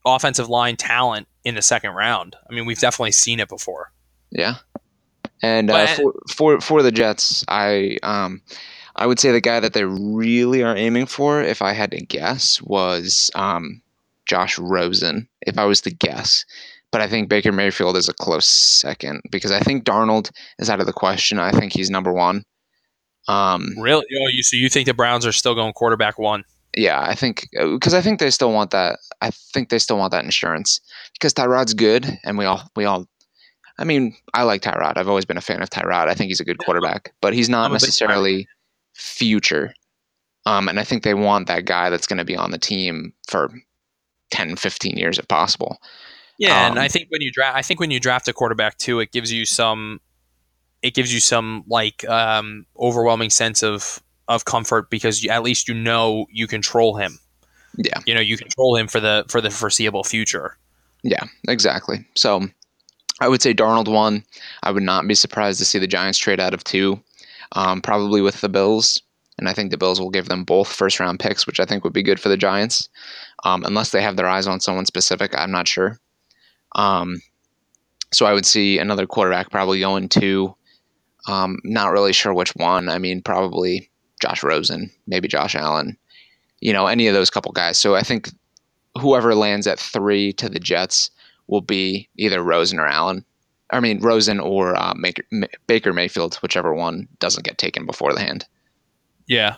[0.06, 2.36] offensive line talent in the second round.
[2.50, 3.92] I mean, we've definitely seen it before.
[4.32, 4.56] Yeah.
[5.42, 8.42] And uh, for, for for the Jets, I um
[8.98, 12.02] I would say the guy that they really are aiming for, if I had to
[12.02, 13.82] guess, was um
[14.26, 15.28] Josh Rosen.
[15.42, 16.46] If I was to guess,
[16.92, 20.80] but I think Baker Mayfield is a close second because I think Darnold is out
[20.80, 21.40] of the question.
[21.40, 22.44] I think he's number one.
[23.28, 24.06] Um, Really?
[24.22, 26.44] Oh, you so you think the Browns are still going quarterback one?
[26.76, 29.00] yeah, I think because I think they still want that.
[29.22, 30.80] I think they still want that insurance
[31.14, 33.08] because Tyrod's good, and we all we all.
[33.80, 34.98] I mean, I like Tyrod.
[34.98, 36.08] I've always been a fan of Tyrod.
[36.08, 38.48] I think he's a good quarterback, but he's not necessarily
[38.98, 39.74] future.
[40.46, 43.14] Um, and I think they want that guy that's going to be on the team
[43.28, 43.52] for
[44.32, 45.78] 10, 15 years if possible.
[46.40, 48.78] Yeah, and Um, I think when you draft, I think when you draft a quarterback
[48.78, 50.00] too, it gives you some,
[50.82, 55.68] it gives you some like um, overwhelming sense of of comfort because you, at least
[55.68, 57.18] you know you control him.
[57.78, 58.00] Yeah.
[58.06, 60.58] You know you control him for the for the foreseeable future.
[61.04, 62.06] Yeah, exactly.
[62.16, 62.48] So
[63.20, 64.24] I would say Darnold one.
[64.64, 67.02] I would not be surprised to see the Giants trade out of two,
[67.54, 69.02] um, probably with the Bills.
[69.38, 71.84] And I think the Bills will give them both first round picks, which I think
[71.84, 72.90] would be good for the Giants.
[73.44, 76.00] Um, unless they have their eyes on someone specific, I'm not sure.
[76.76, 77.22] Um,
[78.14, 80.56] So I would see another quarterback probably going to.
[81.28, 82.88] Um, not really sure which one.
[82.88, 83.92] I mean, probably
[84.22, 85.98] Josh Rosen, maybe Josh Allen.
[86.62, 87.78] You know, any of those couple guys.
[87.78, 88.30] So I think
[89.00, 91.12] whoever lands at three to the Jets
[91.48, 93.26] will be either Rosen or Allen.
[93.70, 95.24] I mean, Rosen or uh, Baker,
[95.68, 98.46] Baker Mayfield, whichever one doesn't get taken before the hand.
[99.28, 99.58] Yeah.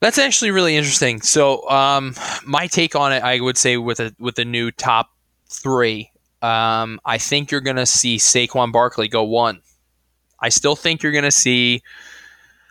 [0.00, 1.20] That's actually really interesting.
[1.22, 2.14] So, um,
[2.44, 5.10] my take on it, I would say with a with the new top
[5.48, 6.10] three,
[6.42, 9.62] um, I think you're going to see Saquon Barkley go one.
[10.40, 11.82] I still think you're going to see.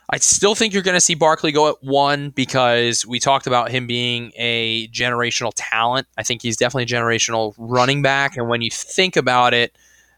[0.08, 3.72] I still think you're going to see Barkley go at one because we talked about
[3.72, 6.08] him being a generational talent.
[6.16, 9.76] I think he's definitely a generational running back, and when you think about it,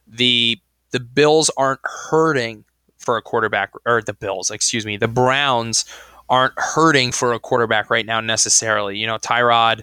[0.08, 0.60] the
[0.92, 2.64] the Bills aren't hurting
[2.98, 5.86] for a quarterback, or the Bills, excuse me, the Browns
[6.30, 8.98] aren't hurting for a quarterback right now necessarily.
[8.98, 9.82] You know, Tyrod.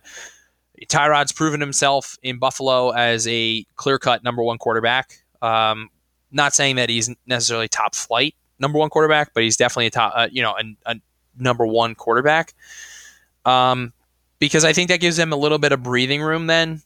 [0.88, 5.24] Tyrod's proven himself in Buffalo as a clear cut number one quarterback.
[5.40, 5.88] Um,
[6.32, 10.12] not saying that he's necessarily top flight number one quarterback, but he's definitely a top,
[10.14, 10.96] uh, you know, a, a,
[11.38, 12.54] number one quarterback.
[13.44, 13.92] Um,
[14.38, 16.82] because I think that gives them a little bit of breathing room then,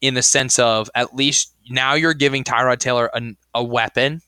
[0.00, 3.22] in the sense of at least now you're giving Tyrod Taylor a,
[3.54, 4.22] a weapon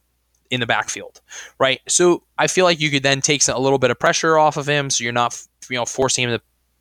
[0.51, 1.21] in the backfield,
[1.59, 1.81] right?
[1.89, 4.69] So I feel like you could then take a little bit of pressure off of
[4.69, 6.41] him, so you're not you know forcing him to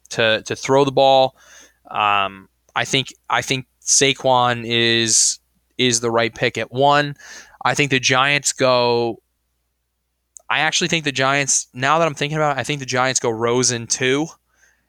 [0.09, 1.35] to, to throw the ball.
[1.91, 5.39] Um, I think I think Saquon is
[5.77, 7.15] is the right pick at one.
[7.63, 9.21] I think the Giants go.
[10.49, 11.67] I actually think the Giants.
[11.73, 14.27] Now that I'm thinking about it, I think the Giants go Rosen two,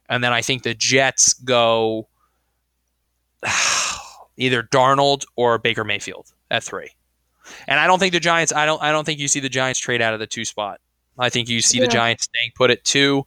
[0.09, 2.09] and then I think the Jets go
[4.37, 6.91] either Darnold or Baker Mayfield at three.
[7.67, 8.53] And I don't think the Giants.
[8.53, 8.81] I don't.
[8.83, 10.81] I don't think you see the Giants trade out of the two spot.
[11.19, 11.87] I think you see yeah.
[11.87, 13.25] the Giants staying put at two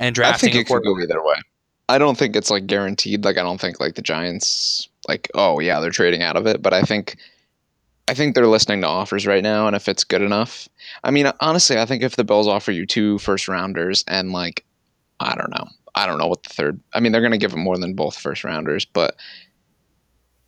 [0.00, 0.50] and drafting.
[0.50, 1.36] I think it could go either way.
[1.88, 3.24] I don't think it's like guaranteed.
[3.24, 4.88] Like I don't think like the Giants.
[5.08, 6.62] Like oh yeah, they're trading out of it.
[6.62, 7.16] But I think
[8.08, 10.68] I think they're listening to offers right now, and if it's good enough,
[11.02, 14.64] I mean, honestly, I think if the Bills offer you two first rounders and like,
[15.18, 16.80] I don't know, I don't know what the third.
[16.92, 19.16] I mean, they're going to give it more than both first rounders, but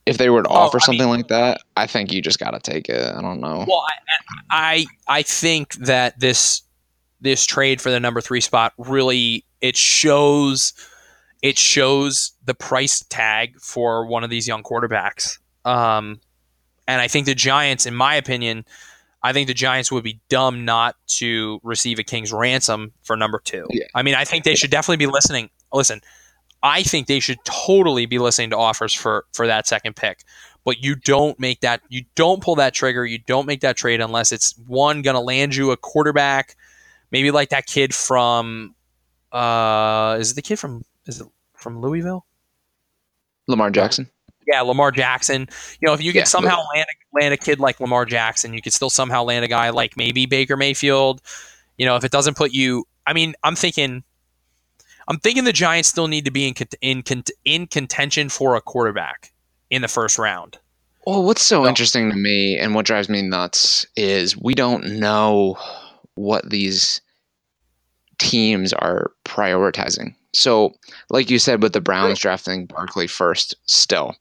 [0.08, 2.50] if they were to oh, offer something mean, like that, I think you just got
[2.52, 3.14] to take it.
[3.14, 3.64] I don't know.
[3.68, 3.84] Well,
[4.50, 6.62] I, I I think that this
[7.20, 10.72] this trade for the number three spot really it shows
[11.42, 15.38] it shows the price tag for one of these young quarterbacks.
[15.64, 16.20] Um,
[16.86, 18.64] and I think the Giants, in my opinion,
[19.22, 23.40] I think the Giants would be dumb not to receive a king's ransom for number
[23.44, 23.66] two.
[23.70, 23.84] Yeah.
[23.94, 25.50] I mean, I think they should definitely be listening.
[25.72, 26.00] Listen,
[26.62, 30.24] I think they should totally be listening to offers for for that second pick.
[30.64, 31.80] But you don't make that.
[31.88, 33.06] You don't pull that trigger.
[33.06, 36.56] You don't make that trade unless it's one going to land you a quarterback,
[37.10, 38.74] maybe like that kid from.
[39.32, 40.84] Uh, is it the kid from?
[41.06, 42.26] Is it from Louisville?
[43.46, 44.10] Lamar Jackson
[44.48, 45.46] yeah, Lamar Jackson.
[45.80, 48.54] You know, if you could yeah, somehow land a, land a kid like Lamar Jackson,
[48.54, 51.20] you could still somehow land a guy like maybe Baker Mayfield.
[51.76, 54.02] You know, if it doesn't put you, I mean, I'm thinking,
[55.08, 59.32] I'm thinking the Giants still need to be in in in contention for a quarterback
[59.70, 60.58] in the first round.
[61.06, 65.00] Well, what's so, so interesting to me and what drives me nuts is we don't
[65.00, 65.56] know
[66.16, 67.00] what these
[68.18, 70.14] teams are prioritizing.
[70.34, 70.74] So,
[71.08, 74.14] like you said, with the Browns drafting Barkley first, still,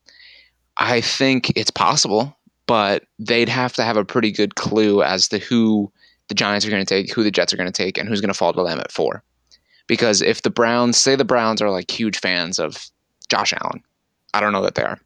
[0.77, 5.39] I think it's possible, but they'd have to have a pretty good clue as to
[5.39, 5.91] who
[6.29, 8.21] the Giants are going to take, who the Jets are going to take, and who's
[8.21, 9.23] going to fall to them at four.
[9.87, 12.89] Because if the Browns, say the Browns are like huge fans of
[13.29, 13.81] Josh Allen,
[14.33, 14.99] I don't know that they are,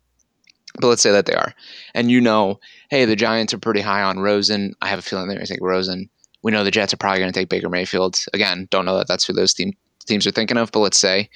[0.79, 1.53] but let's say that they are,
[1.93, 2.59] and you know,
[2.89, 4.73] hey, the Giants are pretty high on Rosen.
[4.81, 6.09] I have a feeling they're going to take Rosen.
[6.43, 8.17] We know the Jets are probably going to take Baker Mayfield.
[8.33, 9.73] Again, don't know that that's who those team,
[10.07, 11.29] teams are thinking of, but let's say,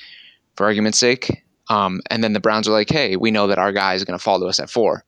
[0.55, 3.71] for argument's sake, um, and then the Browns are like, hey, we know that our
[3.71, 5.03] guy is going to fall to us at four.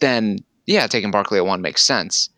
[0.00, 2.28] Then, yeah, taking Barkley at one makes sense.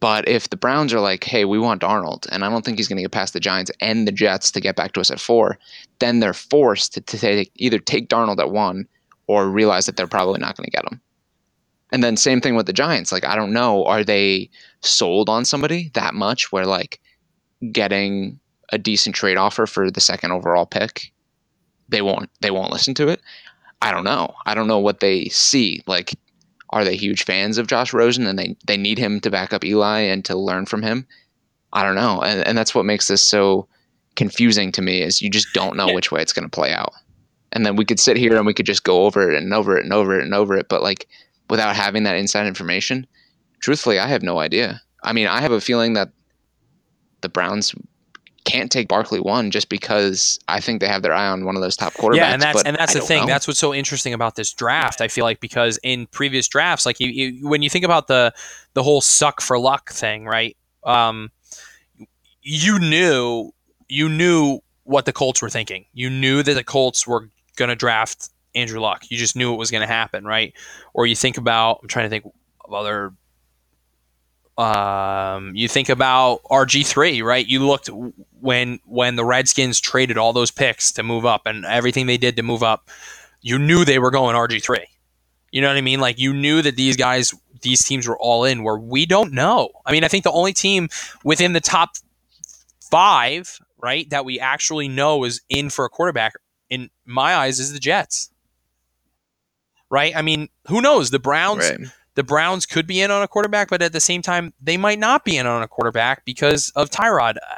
[0.00, 2.88] But if the Browns are like, hey, we want Darnold, and I don't think he's
[2.88, 5.20] going to get past the Giants and the Jets to get back to us at
[5.20, 5.58] four,
[5.98, 8.86] then they're forced to, to take, either take Darnold at one
[9.26, 11.00] or realize that they're probably not going to get him.
[11.92, 13.10] And then same thing with the Giants.
[13.10, 14.50] Like, I don't know, are they
[14.80, 17.00] sold on somebody that much where like
[17.72, 18.38] getting
[18.70, 21.12] a decent trade offer for the second overall pick
[21.90, 23.20] they won't they won't listen to it.
[23.82, 24.34] I don't know.
[24.46, 25.82] I don't know what they see.
[25.86, 26.14] Like,
[26.70, 29.64] are they huge fans of Josh Rosen and they they need him to back up
[29.64, 31.06] Eli and to learn from him?
[31.72, 33.68] I don't know, and and that's what makes this so
[34.16, 35.94] confusing to me is you just don't know yeah.
[35.94, 36.92] which way it's going to play out.
[37.52, 39.76] And then we could sit here and we could just go over it and over
[39.76, 41.08] it and over it and over it, but like
[41.48, 43.06] without having that inside information,
[43.60, 44.80] truthfully, I have no idea.
[45.02, 46.10] I mean, I have a feeling that
[47.22, 47.74] the Browns
[48.50, 51.62] can't take Barkley one just because I think they have their eye on one of
[51.62, 52.16] those top quarterbacks.
[52.16, 53.20] Yeah, and that's and that's I the thing.
[53.22, 53.26] know.
[53.26, 55.00] That's what's so interesting about this draft.
[55.00, 58.32] I feel like because in previous drafts, like you, you when you think about the
[58.74, 60.56] the whole suck for luck thing, right?
[60.84, 61.30] Um,
[62.42, 63.52] you knew
[63.88, 65.84] you knew what the Colts were thinking.
[65.92, 69.04] You knew that the Colts were going to draft Andrew Luck.
[69.10, 70.52] You just knew it was going to happen, right?
[70.94, 72.24] Or you think about I'm trying to think
[72.64, 73.12] of other
[74.60, 77.46] um, you think about RG three, right?
[77.46, 77.88] You looked
[78.40, 82.36] when when the Redskins traded all those picks to move up and everything they did
[82.36, 82.90] to move up.
[83.40, 84.86] You knew they were going RG three.
[85.50, 85.98] You know what I mean?
[85.98, 87.32] Like you knew that these guys,
[87.62, 88.62] these teams were all in.
[88.62, 89.70] Where we don't know.
[89.86, 90.90] I mean, I think the only team
[91.24, 91.92] within the top
[92.90, 96.34] five, right, that we actually know is in for a quarterback,
[96.68, 98.30] in my eyes, is the Jets.
[99.88, 100.14] Right?
[100.14, 101.10] I mean, who knows?
[101.10, 101.88] The Browns Right.
[102.14, 104.98] The Browns could be in on a quarterback, but at the same time, they might
[104.98, 107.36] not be in on a quarterback because of Tyrod.
[107.36, 107.56] Uh,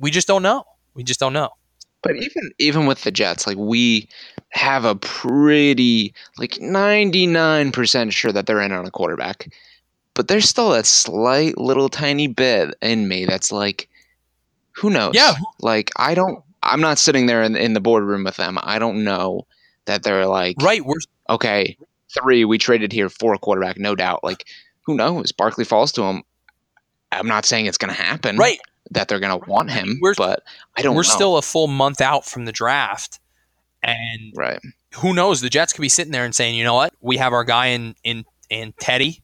[0.00, 0.64] We just don't know.
[0.94, 1.50] We just don't know.
[2.02, 4.08] But even even with the Jets, like we
[4.50, 9.48] have a pretty like ninety nine percent sure that they're in on a quarterback.
[10.12, 13.88] But there's still that slight little tiny bit in me that's like,
[14.72, 15.14] who knows?
[15.14, 15.34] Yeah.
[15.60, 16.44] Like I don't.
[16.62, 18.58] I'm not sitting there in, in the boardroom with them.
[18.62, 19.46] I don't know
[19.86, 20.84] that they're like, Right?
[20.84, 21.76] We're okay,
[22.14, 24.22] three, we traded here for a quarterback, no doubt.
[24.24, 24.46] Like,
[24.82, 25.32] who knows?
[25.32, 26.22] Barkley falls to him.
[27.12, 28.36] I'm not saying it's going to happen.
[28.36, 28.58] right.
[28.90, 30.42] That they're going to want him, We're- but
[30.76, 31.08] I don't We're know.
[31.08, 33.18] still a full month out from the draft,
[33.82, 34.60] and right.
[34.96, 35.40] who knows?
[35.40, 36.92] The Jets could be sitting there and saying, you know what?
[37.00, 39.22] We have our guy in in in Teddy.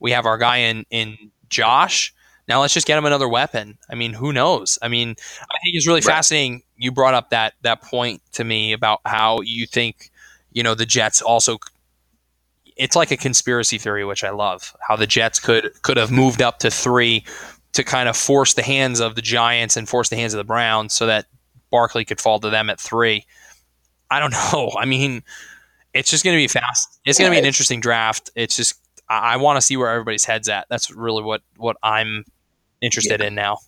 [0.00, 1.16] We have our guy in in
[1.48, 2.12] Josh.
[2.48, 3.78] Now let's just get him another weapon.
[3.88, 4.78] I mean, who knows?
[4.82, 6.04] I mean, I think it's really Right.
[6.16, 6.62] fascinating.
[6.76, 10.10] You brought up that that point to me about how you think,
[10.52, 11.58] you know, the Jets also.
[12.78, 14.74] It's like a conspiracy theory, which I love.
[14.86, 17.24] How the Jets could could have moved up to three
[17.72, 20.44] to kind of force the hands of the Giants and force the hands of the
[20.44, 21.26] Browns, so that
[21.70, 23.26] Barkley could fall to them at three.
[24.10, 24.70] I don't know.
[24.78, 25.22] I mean,
[25.92, 27.00] it's just going to be fast.
[27.04, 28.30] It's going to be an interesting draft.
[28.34, 28.74] It's just
[29.08, 30.66] I, I want to see where everybody's heads at.
[30.70, 32.24] That's really what what I'm
[32.80, 33.58] interested in now.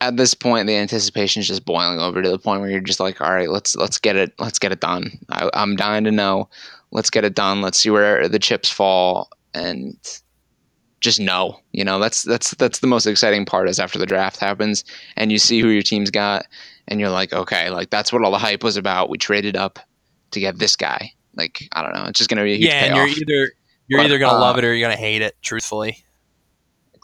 [0.00, 3.00] at this point the anticipation is just boiling over to the point where you're just
[3.00, 6.10] like all right let's let's get it let's get it done I, i'm dying to
[6.10, 6.48] know
[6.92, 9.96] let's get it done let's see where the chips fall and
[11.00, 14.38] just know you know that's that's that's the most exciting part is after the draft
[14.40, 14.84] happens
[15.16, 16.46] and you see who your team's got
[16.88, 19.78] and you're like okay like that's what all the hype was about we traded up
[20.30, 22.68] to get this guy like i don't know it's just going to be a huge
[22.68, 23.52] Yeah, and you're either
[23.88, 25.36] you're But, either going to uh, love it or you're going to hate it.
[25.42, 26.04] Truthfully,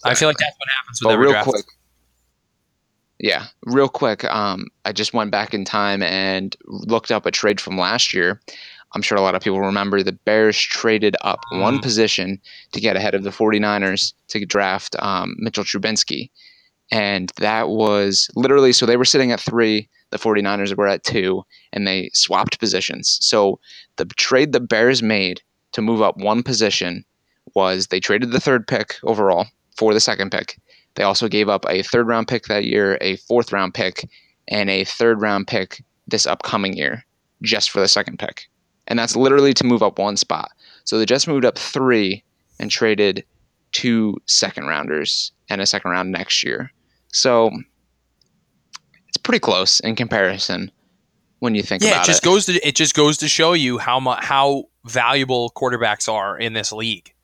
[0.04, 1.48] I feel like that's what happens with But every real draft.
[1.48, 1.64] quick,
[3.20, 4.24] yeah, real quick.
[4.24, 8.40] Um, I just went back in time and looked up a trade from last year.
[8.94, 11.82] I'm sure a lot of people remember the Bears traded up one Mm.
[11.82, 12.40] position
[12.72, 16.30] to get ahead of the 49ers to draft um, Mitchell Trubisky.
[16.90, 21.42] And that was literally so they were sitting at three, the 49ers were at two,
[21.72, 23.18] and they swapped positions.
[23.22, 23.58] So
[23.96, 25.40] the trade the Bears made
[25.72, 27.04] to move up one position
[27.54, 30.60] was they traded the third pick overall for the second pick.
[30.96, 34.06] They also gave up a third round pick that year, a fourth round pick,
[34.48, 37.06] and a third round pick this upcoming year
[37.40, 38.48] just for the second pick.
[38.92, 40.50] And that's literally to move up one spot.
[40.84, 42.22] So the Jets moved up three
[42.60, 43.24] and traded
[43.72, 46.70] two second rounders and a second round next year.
[47.10, 47.50] So
[49.08, 50.70] it's pretty close in comparison
[51.38, 52.26] when you think Yeah, about it just it.
[52.26, 56.52] goes to it just goes to show you how much how valuable quarterbacks are in
[56.52, 57.14] this league,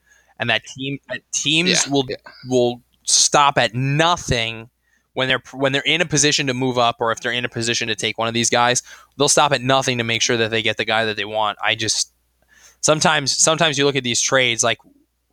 [0.40, 2.16] and that team that teams Yeah, will yeah.
[2.48, 4.70] will stop at nothing
[5.18, 7.48] when they're when they're in a position to move up, or if they're in a
[7.48, 8.84] position to take one of these guys,
[9.16, 11.58] they'll stop at nothing to make sure that they get the guy that they want.
[11.60, 12.12] I just
[12.82, 14.78] sometimes sometimes you look at these trades like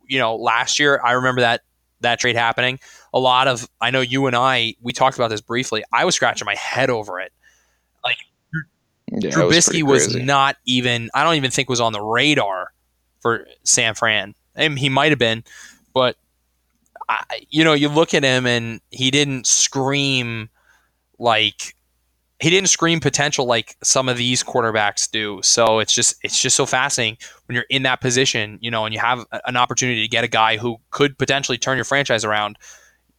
[0.08, 1.60] you know last year I remember that
[2.00, 2.80] that trade happening.
[3.14, 5.84] A lot of I know you and I we talked about this briefly.
[5.92, 7.30] I was scratching my head over it.
[9.12, 11.10] Yeah, it was was, not even.
[11.14, 12.72] I don't even think was on the radar
[13.20, 14.34] for San Fran.
[14.56, 15.44] I mean, he might have been,
[15.94, 16.16] but
[17.08, 20.50] I, you know, you look at him and he didn't scream
[21.18, 21.74] like
[22.38, 25.40] he didn't scream potential like some of these quarterbacks do.
[25.42, 28.92] So it's just it's just so fascinating when you're in that position, you know, and
[28.92, 32.58] you have an opportunity to get a guy who could potentially turn your franchise around.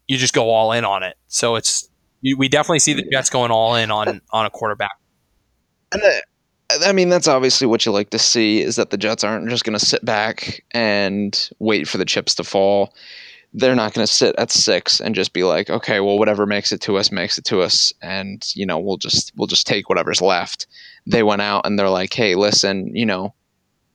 [0.08, 1.16] You just go all in on it.
[1.28, 1.90] So it's
[2.22, 4.98] you, we definitely see the Jets going all in on on a quarterback.
[5.92, 9.24] And uh, I mean, that's obviously what you like to see is that the Jets
[9.24, 12.94] aren't just going to sit back and wait for the chips to fall.
[13.54, 16.72] They're not going to sit at six and just be like, okay, well, whatever makes
[16.72, 19.90] it to us makes it to us, and you know, we'll just we'll just take
[19.90, 20.68] whatever's left.
[21.08, 23.34] They went out and they're like, hey, listen, you know,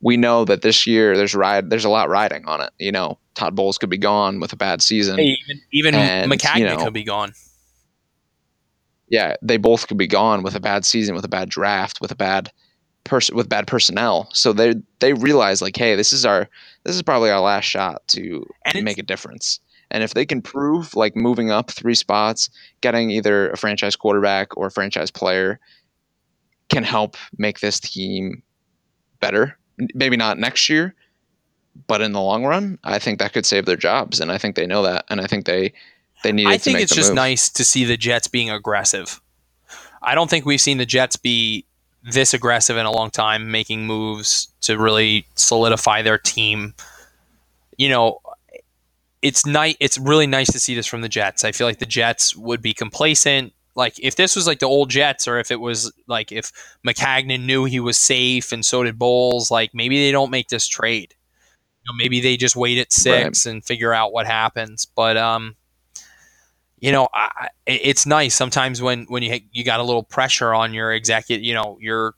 [0.00, 2.70] we know that this year there's ride there's a lot riding on it.
[2.78, 5.18] You know, Todd Bowles could be gone with a bad season.
[5.18, 7.32] Hey, even even And, Maccagnan you know- could be gone.
[9.08, 12.10] yeah, they both could be gone with a bad season, with a bad draft, with
[12.10, 12.50] a bad
[13.04, 14.28] person, with bad personnel.
[14.32, 16.48] So they they realize like, hey, this is our
[16.84, 19.60] this is probably our last shot to And make a difference.
[19.90, 22.48] And if they can prove like moving up three spots,
[22.80, 25.60] getting either a franchise quarterback or a franchise player
[26.70, 28.42] can help make this team
[29.20, 29.58] better.
[29.94, 30.94] Maybe not next year,
[31.86, 34.56] but in the long run, I think that could save their jobs, and I think
[34.56, 35.72] they know that, and I think they
[36.22, 37.16] they needed I to think make it's just move.
[37.16, 39.20] nice to see the Jets being aggressive.
[40.02, 41.66] I don't think we've seen the Jets be
[42.02, 46.74] this aggressive in a long time, making moves to really solidify their team.
[47.76, 48.18] You know,
[49.22, 49.76] it's nice.
[49.80, 51.44] It's really nice to see this from the Jets.
[51.44, 53.52] I feel like the Jets would be complacent.
[53.74, 56.52] Like if this was like the old Jets, or if it was like if
[56.86, 60.66] Maccagnan knew he was safe and so did Bowles, like maybe they don't make this
[60.66, 61.14] trade.
[61.84, 64.86] You know, maybe they just wait at six and figure out what happens.
[64.86, 65.56] But um,
[66.82, 70.74] you know, I, it's nice sometimes when when you you got a little pressure on
[70.74, 72.14] your executive, you know, your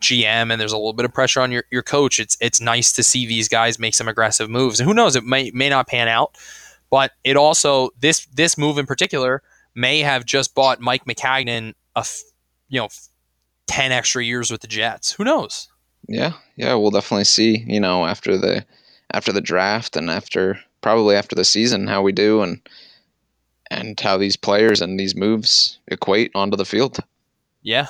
[0.00, 2.18] GM, and there's a little bit of pressure on your, your coach.
[2.18, 5.22] It's it's nice to see these guys make some aggressive moves, and who knows, it
[5.22, 6.36] may may not pan out,
[6.90, 9.44] but it also this this move in particular
[9.76, 12.20] may have just bought Mike Maccagnan a f-
[12.68, 12.88] you know
[13.68, 15.12] ten extra years with the Jets.
[15.12, 15.68] Who knows?
[16.08, 17.58] Yeah, yeah, we'll definitely see.
[17.58, 18.66] You know, after the
[19.14, 22.60] after the draft and after probably after the season, how we do and
[23.70, 26.98] and how these players and these moves equate onto the field.
[27.62, 27.88] Yeah.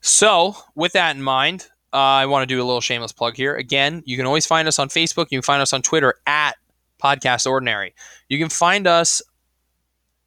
[0.00, 3.56] So, with that in mind, uh, I want to do a little shameless plug here.
[3.56, 5.26] Again, you can always find us on Facebook.
[5.30, 6.56] You can find us on Twitter at
[7.02, 7.94] Podcast Ordinary.
[8.28, 9.22] You can find us.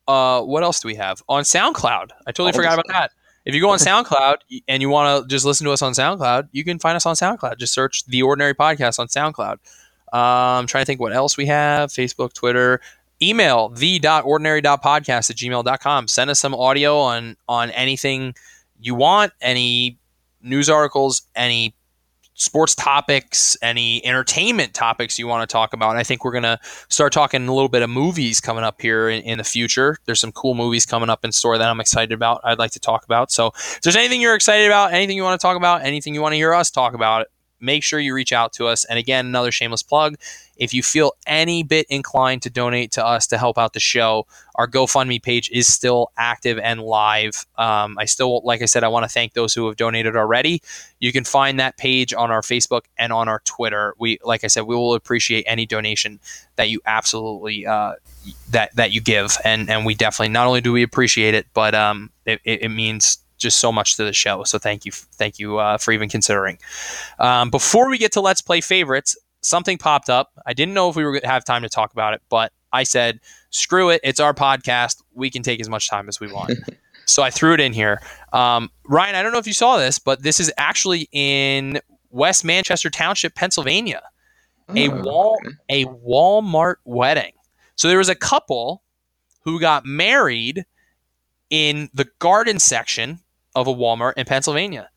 [0.08, 2.10] Uh, what else do we have on SoundCloud?
[2.26, 3.12] I totally All forgot about that.
[3.46, 6.50] If you go on SoundCloud and you want to just listen to us on SoundCloud,
[6.52, 7.60] you can find us on SoundCloud.
[7.60, 9.58] Just search the Ordinary Podcast on SoundCloud.
[10.14, 12.82] Um, I'm trying to think what else we have Facebook, Twitter,
[13.22, 16.08] email the.ordinary.podcast at gmail.com.
[16.08, 18.34] Send us some audio on on anything
[18.80, 19.98] you want, any
[20.42, 21.76] news articles, any
[22.42, 25.96] sports topics, any entertainment topics you want to talk about.
[25.96, 26.60] I think we're going to
[26.90, 29.98] start talking a little bit of movies coming up here in, in the future.
[30.06, 32.42] There's some cool movies coming up in store that I'm excited about.
[32.44, 33.32] I'd like to talk about.
[33.32, 36.22] So if there's anything you're excited about, anything you want to talk about, anything you
[36.22, 37.28] want to hear us talk about,
[37.62, 38.86] make sure you reach out to us.
[38.86, 40.16] And again, another shameless plug.
[40.58, 44.28] If you feel any bit inclined to donate to us to help out the show,
[44.56, 47.46] our GoFundMe page is still active and live.
[47.58, 50.62] Um, I still, like I said, I want to thank those who have donated already.
[51.00, 53.96] You can find that page on our Facebook and on our Twitter.
[53.98, 56.20] We, like I said, we will appreciate any donation
[56.58, 57.94] that you absolutely uh,
[58.50, 61.74] that that you give, and and we definitely not only do we appreciate it, but
[61.74, 64.44] um, it, it, means just so much to the show.
[64.44, 66.58] So thank you, thank you uh, for even considering.
[67.20, 70.32] Um, before we get to let's play favorites, something popped up.
[70.46, 72.54] I didn't know if we were going to have time to talk about it, but
[72.72, 73.20] I said,
[73.50, 74.00] screw it.
[74.04, 75.02] It's our podcast.
[75.14, 76.54] We can take as much time as we want.
[77.06, 78.02] so I threw it in here.
[78.32, 81.80] Um, Ryan, I don't know if you saw this, but this is actually in
[82.12, 84.02] West Manchester Township, Pennsylvania.
[84.76, 87.34] A Oh, wall, a Walmart wedding.
[87.76, 88.84] So there was a couple
[89.44, 90.66] who got married
[91.50, 93.20] in the garden section
[93.56, 94.90] of a Walmart in Pennsylvania.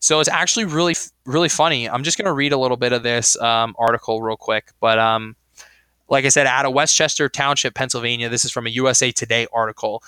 [0.00, 0.94] So it's actually really,
[1.24, 1.88] really funny.
[1.88, 4.70] I'm just going to read a little bit of this um, article real quick.
[4.78, 5.34] But um,
[6.08, 10.02] like I said, out of Westchester Township, Pennsylvania, this is from a USA Today article.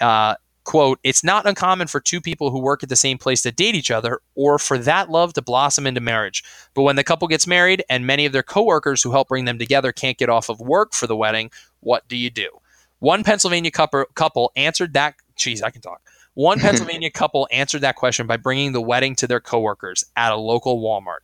[0.00, 0.34] Uh,
[0.64, 3.76] quote, it's not uncommon for two people who work at the same place to date
[3.76, 6.42] each other or for that love to blossom into marriage.
[6.74, 9.60] But when the couple gets married and many of their coworkers who help bring them
[9.60, 12.50] together can't get off of work for the wedding, what do you do?
[12.98, 15.14] One Pennsylvania couple, couple answered that.
[15.36, 16.02] Geez, I can talk.
[16.36, 20.36] One Pennsylvania couple answered that question by bringing the wedding to their coworkers at a
[20.36, 21.20] local Walmart.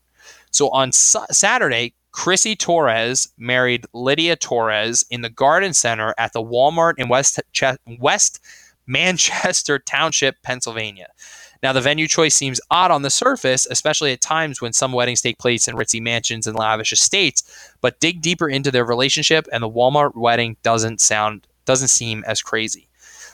[0.51, 6.43] So on Sa- Saturday, Chrissy Torres married Lydia Torres in the Garden Center at the
[6.43, 8.41] Walmart in West, Ch- West
[8.87, 11.09] Manchester Township, Pennsylvania.
[11.63, 15.21] Now, the venue choice seems odd on the surface, especially at times when some weddings
[15.21, 17.45] take place in ritzy mansions and lavish estates.
[17.83, 22.43] But dig deeper into their relationship, and the Walmart wedding doesn't sound doesn't seem as
[22.43, 22.89] crazy.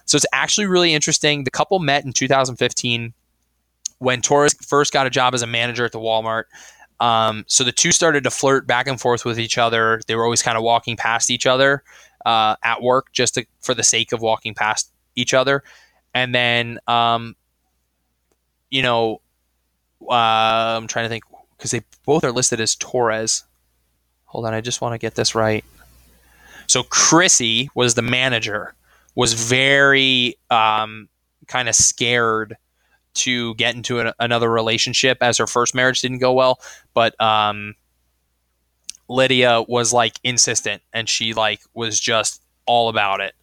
[0.09, 1.45] So it's actually really interesting.
[1.45, 3.13] The couple met in 2015
[3.99, 6.45] when Torres first got a job as a manager at the Walmart.
[6.99, 10.01] Um, so the two started to flirt back and forth with each other.
[10.07, 11.85] They were always kind of walking past each other
[12.25, 15.63] uh, at work just to, for the sake of walking past each other.
[16.15, 17.37] And then, um,
[18.71, 19.21] you know,
[20.09, 20.15] uh,
[20.79, 21.25] I'm trying to think
[21.57, 23.45] because they both are listed as Torres.
[24.25, 25.65] Hold on, I just want to get this right.
[26.67, 28.75] So Chrissy was the manager,
[29.19, 31.09] was very um,
[31.49, 32.57] kind of scared
[33.15, 36.61] to get into an, another relationship as her first marriage didn't go well.
[36.95, 37.75] But um,
[39.09, 43.35] Lydia was like insistent, and she like was just all about it.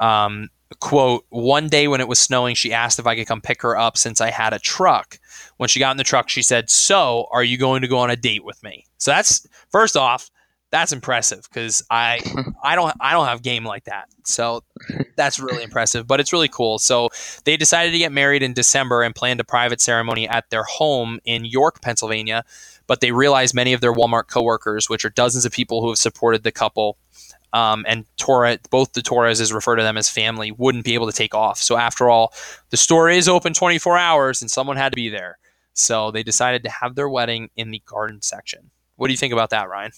[0.00, 0.48] Um,
[0.80, 3.78] quote, one day when it was snowing, she asked if I could come pick her
[3.78, 5.20] up since I had a truck.
[5.58, 8.10] When she got in the truck, she said, So, are you going to go on
[8.10, 8.86] a date with me?
[8.98, 10.32] So that's first off,
[10.72, 12.18] that's impressive because I
[12.64, 14.08] I don't I don't have game like that.
[14.24, 14.64] So
[15.16, 16.80] that's really impressive, but it's really cool.
[16.80, 17.10] So
[17.44, 21.20] they decided to get married in December and planned a private ceremony at their home
[21.24, 22.44] in York, Pennsylvania.
[22.88, 25.98] But they realized many of their Walmart coworkers, which are dozens of people who have
[25.98, 26.98] supported the couple,
[27.52, 31.16] um, and Torres, both the Torreses refer to them as family, wouldn't be able to
[31.16, 31.58] take off.
[31.58, 32.32] So after all,
[32.70, 35.38] the store is open 24 hours, and someone had to be there.
[35.74, 38.70] So they decided to have their wedding in the garden section.
[38.96, 39.92] What do you think about that, Ryan?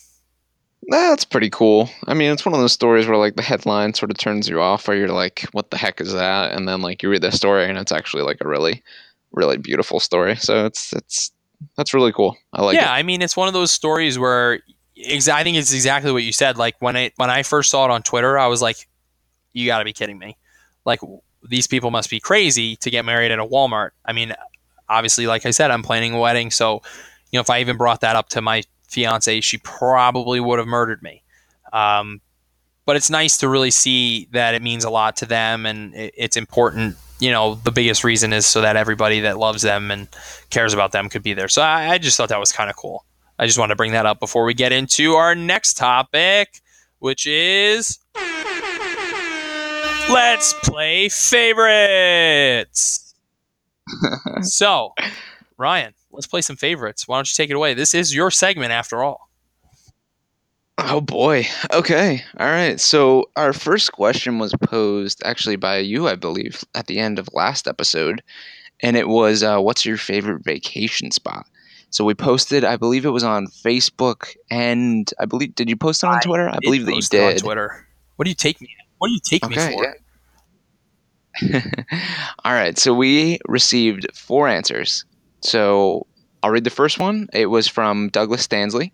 [0.89, 1.89] That's pretty cool.
[2.07, 4.61] I mean, it's one of those stories where like the headline sort of turns you
[4.61, 7.33] off, where you're like, "What the heck is that?" And then like you read the
[7.33, 8.83] story, and it's actually like a really,
[9.33, 10.37] really beautiful story.
[10.37, 11.33] So it's it's
[11.77, 12.37] that's really cool.
[12.53, 12.77] I like.
[12.77, 12.99] yeah, it.
[12.99, 14.61] I mean, it's one of those stories where
[15.03, 16.59] ex- I think it's exactly what you said.
[16.59, 18.89] Like when I when I first saw it on Twitter, I was like,
[19.53, 20.37] "You got to be kidding me!"
[20.85, 21.01] Like
[21.49, 23.91] these people must be crazy to get married at a Walmart.
[24.05, 24.35] I mean,
[24.89, 26.83] obviously, like I said, I'm planning a wedding, so
[27.31, 28.63] you know, if I even brought that up to my
[28.95, 31.23] fiance, she probably would have murdered me.
[31.73, 32.21] Um,
[32.87, 36.15] but it's nice to really see that it means a lot to them and it,
[36.17, 36.97] it's important.
[37.21, 40.09] You know, the biggest reason is so that everybody that loves them and
[40.51, 41.49] cares about them could be there.
[41.49, 43.05] So I, I just thought that was kind of cool.
[43.39, 46.61] I just wanted to bring that up before we get into our next topic,
[47.01, 47.99] which is
[50.09, 53.15] let's play favorites.
[54.43, 54.93] so,
[55.57, 57.07] Ryan, let's play some favorites.
[57.07, 57.75] Why don't you take it away?
[57.75, 59.31] This is your segment after all.
[60.79, 61.47] Oh boy.
[61.73, 62.23] Okay.
[62.39, 62.81] All right.
[62.81, 67.29] So our first question was posed actually by you, I believe, at the end of
[67.33, 68.23] last episode,
[68.81, 71.47] and it was, uh, "What's your favorite vacation spot?"
[71.91, 72.65] So we posted.
[72.65, 76.21] I believe it was on Facebook, and I believe did you post it on I
[76.21, 76.49] Twitter?
[76.49, 77.39] I believe that you did.
[77.39, 77.87] Twitter.
[78.17, 78.69] What do you take me?
[78.99, 79.97] What do you take me Okay, for?
[82.45, 85.05] All right, so we received four answers.
[85.45, 86.07] So
[86.43, 87.29] I'll read the first one.
[87.33, 88.93] It was from Douglas Stansley.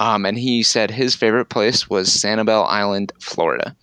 [0.00, 3.74] um, and he said his favorite place was Sanibel Island, Florida.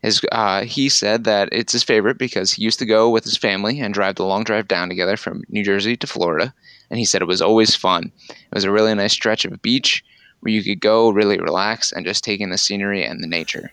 [0.00, 3.36] His, uh, he said that it's his favorite because he used to go with his
[3.36, 6.54] family and drive the long drive down together from New Jersey to Florida,
[6.90, 8.12] and he said it was always fun.
[8.28, 10.04] It was a really nice stretch of beach
[10.40, 13.72] where you could go really relax and just take in the scenery and the nature.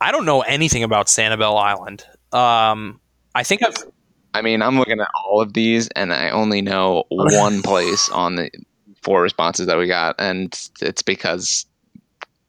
[0.00, 2.04] I don't know anything about Sanibel Island.
[2.32, 3.00] Um,
[3.34, 3.76] I think I've
[4.34, 8.36] I mean, I'm looking at all of these, and I only know one place on
[8.36, 8.50] the
[9.02, 11.66] four responses that we got, and it's because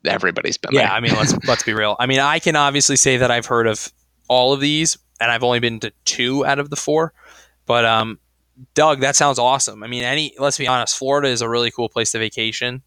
[0.05, 0.81] everybody's been yeah.
[0.81, 0.91] there.
[0.91, 1.95] I mean, let's let's be real.
[1.99, 3.91] I mean, I can obviously say that I've heard of
[4.27, 7.13] all of these, and I've only been to two out of the four.
[7.65, 8.19] But um,
[8.73, 9.83] Doug, that sounds awesome.
[9.83, 12.81] I mean, any let's be honest, Florida is a really cool place to vacation.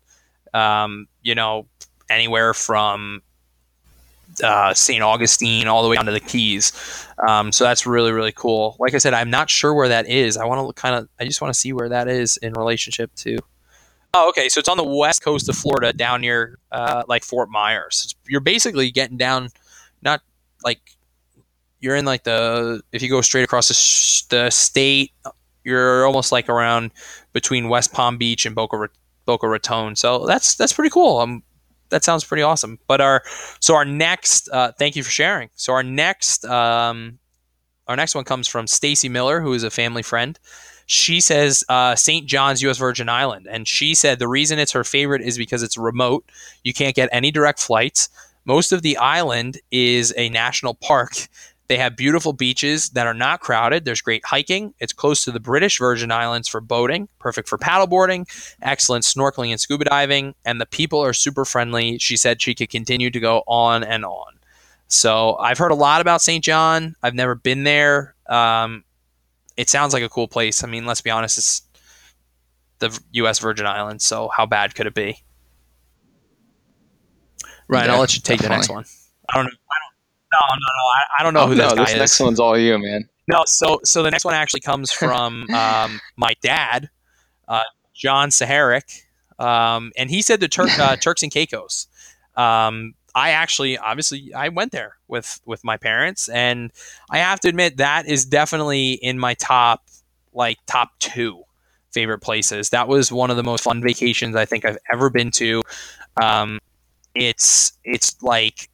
[0.52, 1.66] Um, you know,
[2.10, 3.22] anywhere from
[4.42, 5.02] uh, St.
[5.02, 6.72] Augustine all the way down to the Keys.
[7.26, 8.76] Um, so that's really really cool.
[8.78, 10.36] Like I said, I'm not sure where that is.
[10.36, 13.14] I want to kind of I just want to see where that is in relationship
[13.16, 13.38] to.
[14.14, 14.48] Oh, okay.
[14.48, 18.02] So it's on the west coast of Florida, down near uh, like Fort Myers.
[18.04, 19.48] It's, you're basically getting down,
[20.02, 20.20] not
[20.62, 20.80] like
[21.80, 25.12] you're in like the if you go straight across the, the state,
[25.64, 26.90] you're almost like around
[27.32, 28.86] between West Palm Beach and Boca Ra-
[29.24, 29.96] Boca Raton.
[29.96, 31.18] So that's that's pretty cool.
[31.18, 31.42] Um,
[31.92, 32.78] that sounds pretty awesome.
[32.88, 33.22] But our
[33.60, 35.50] so our next, uh, thank you for sharing.
[35.54, 37.18] So our next, um,
[37.86, 40.38] our next one comes from Stacy Miller, who is a family friend.
[40.86, 42.26] She says uh, St.
[42.26, 42.78] John's, U.S.
[42.78, 46.24] Virgin Island, and she said the reason it's her favorite is because it's remote.
[46.64, 48.08] You can't get any direct flights.
[48.44, 51.28] Most of the island is a national park.
[51.68, 53.84] They have beautiful beaches that are not crowded.
[53.84, 54.74] There's great hiking.
[54.78, 58.26] It's close to the British Virgin Islands for boating, perfect for paddleboarding,
[58.60, 61.98] excellent snorkeling and scuba diving, and the people are super friendly.
[61.98, 64.34] She said she could continue to go on and on.
[64.88, 66.44] So I've heard a lot about St.
[66.44, 66.94] John.
[67.02, 68.14] I've never been there.
[68.26, 68.84] Um,
[69.56, 70.62] it sounds like a cool place.
[70.62, 71.62] I mean, let's be honest, it's
[72.80, 73.38] the U.S.
[73.38, 74.04] Virgin Islands.
[74.04, 75.22] So how bad could it be?
[77.68, 78.84] Right, Yeah, I'll let you take the next one.
[79.30, 79.50] I don't know.
[79.70, 79.81] I.
[80.32, 80.84] No, no, no.
[80.88, 81.98] I, I don't know Oh, who no, this guy this is.
[81.98, 83.08] next one's all you, man.
[83.28, 86.88] No, so so the next one actually comes from um, my dad,
[87.48, 87.60] uh,
[87.94, 89.02] John Saharic,
[89.38, 91.86] um, and he said the Tur- uh, Turks and Caicos.
[92.36, 96.72] Um, I actually, obviously, I went there with with my parents, and
[97.10, 99.82] I have to admit that is definitely in my top
[100.32, 101.42] like top two
[101.92, 102.70] favorite places.
[102.70, 105.62] That was one of the most fun vacations I think I've ever been to.
[106.22, 106.58] Um,
[107.14, 108.70] it's it's like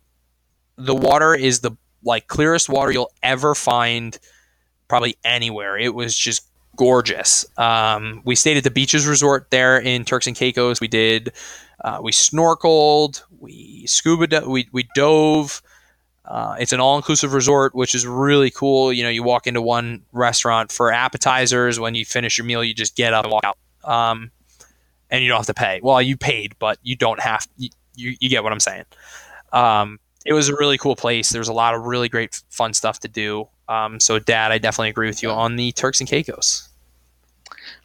[0.79, 1.73] the water is the
[2.05, 4.19] like clearest water you'll ever find
[4.87, 5.77] probably anywhere.
[5.77, 7.45] It was just gorgeous.
[7.59, 10.81] Um, we stayed at the Beaches Resort there in Turks and Caicos.
[10.81, 11.33] We did,
[11.85, 15.61] uh, we snorkeled, we scuba, do- we we dove.
[16.25, 18.93] Uh, it's an all-inclusive resort, which is really cool.
[18.93, 21.81] You know, you walk into one restaurant for appetizers.
[21.81, 24.31] When you finish your meal, you just get up and walk out, um,
[25.11, 25.81] and you don't have to pay.
[25.83, 27.49] Well, you paid, but you don't have.
[27.57, 28.85] You, you, you get what I'm saying.
[29.53, 31.31] Um, it was a really cool place.
[31.31, 33.49] There's a lot of really great, fun stuff to do.
[33.69, 36.69] Um, so, Dad, I definitely agree with you on the Turks and Caicos.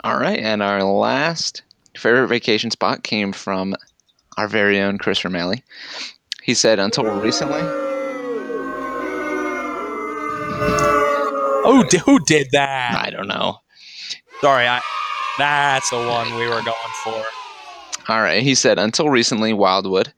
[0.03, 1.61] All right, and our last
[1.97, 3.75] favorite vacation spot came from
[4.37, 5.61] our very own Chris Romali.
[6.41, 7.61] He said, until recently.
[11.65, 13.01] Oh, d- who did that?
[13.01, 13.59] I don't know.
[14.41, 14.81] Sorry, I.
[15.37, 17.23] That's the one we were going for.
[18.09, 20.11] All right, he said, until recently, Wildwood,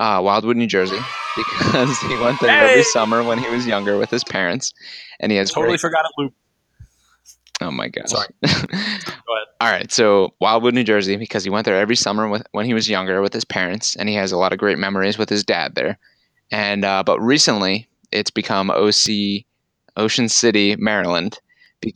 [0.00, 0.98] uh, Wildwood, New Jersey,
[1.36, 2.70] because he went there Hey!
[2.72, 4.72] every summer when he was younger with his parents,
[5.20, 6.32] and he has Totally great- forgot it, Luke.
[7.60, 8.08] Oh my gosh.
[8.08, 8.26] Sorry.
[9.60, 12.74] All right, so Wildwood, New Jersey, because he went there every summer with, when he
[12.74, 15.44] was younger with his parents, and he has a lot of great memories with his
[15.44, 15.98] dad there.
[16.50, 19.44] And uh, but recently, it's become OC,
[19.96, 21.38] Ocean City, Maryland.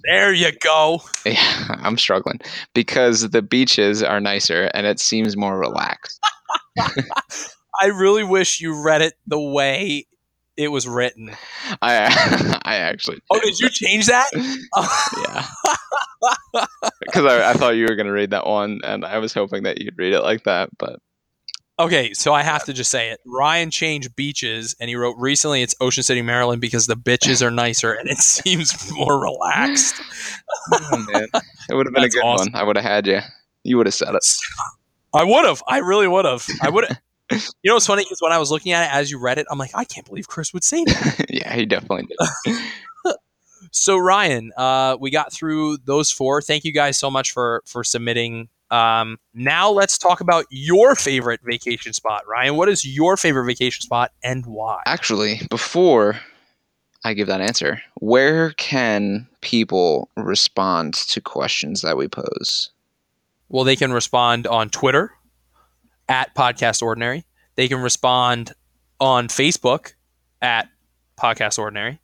[0.04, 1.00] There you go.
[1.26, 2.40] Yeah, I'm struggling
[2.74, 6.18] because the beaches are nicer and it seems more relaxed.
[7.80, 10.06] I really wish you read it the way
[10.56, 11.30] it was written.
[11.80, 14.26] I I actually Oh, did you change that?
[14.34, 15.46] yeah
[17.00, 19.80] because I, I thought you were gonna read that one and I was hoping that
[19.80, 21.00] you'd read it like that, but
[21.80, 23.20] Okay, so I have to just say it.
[23.24, 27.52] Ryan changed beaches and he wrote recently it's Ocean City, Maryland because the bitches are
[27.52, 29.94] nicer and it seems more relaxed.
[30.72, 31.28] oh, man,
[31.70, 32.52] it would have been a good awesome.
[32.52, 32.60] one.
[32.60, 33.20] I would have had you.
[33.62, 34.24] You would have said it.
[35.14, 35.62] I would have.
[35.68, 36.44] I really would have.
[36.62, 36.98] I would have.
[37.62, 39.46] You know what's funny is when I was looking at it as you read it,
[39.50, 41.26] I'm like, I can't believe Chris would say that.
[41.28, 42.06] yeah, he definitely
[42.46, 42.56] did.
[43.70, 46.40] So Ryan, uh, we got through those four.
[46.40, 48.48] Thank you guys so much for for submitting.
[48.70, 52.56] Um, now let's talk about your favorite vacation spot, Ryan.
[52.56, 54.82] What is your favorite vacation spot and why?
[54.86, 56.20] Actually, before
[57.04, 62.70] I give that answer, where can people respond to questions that we pose?
[63.48, 65.12] Well, they can respond on Twitter
[66.08, 67.24] at Podcast Ordinary.
[67.56, 68.52] They can respond
[69.00, 69.94] on Facebook
[70.40, 70.68] at
[71.18, 72.00] Podcast Ordinary.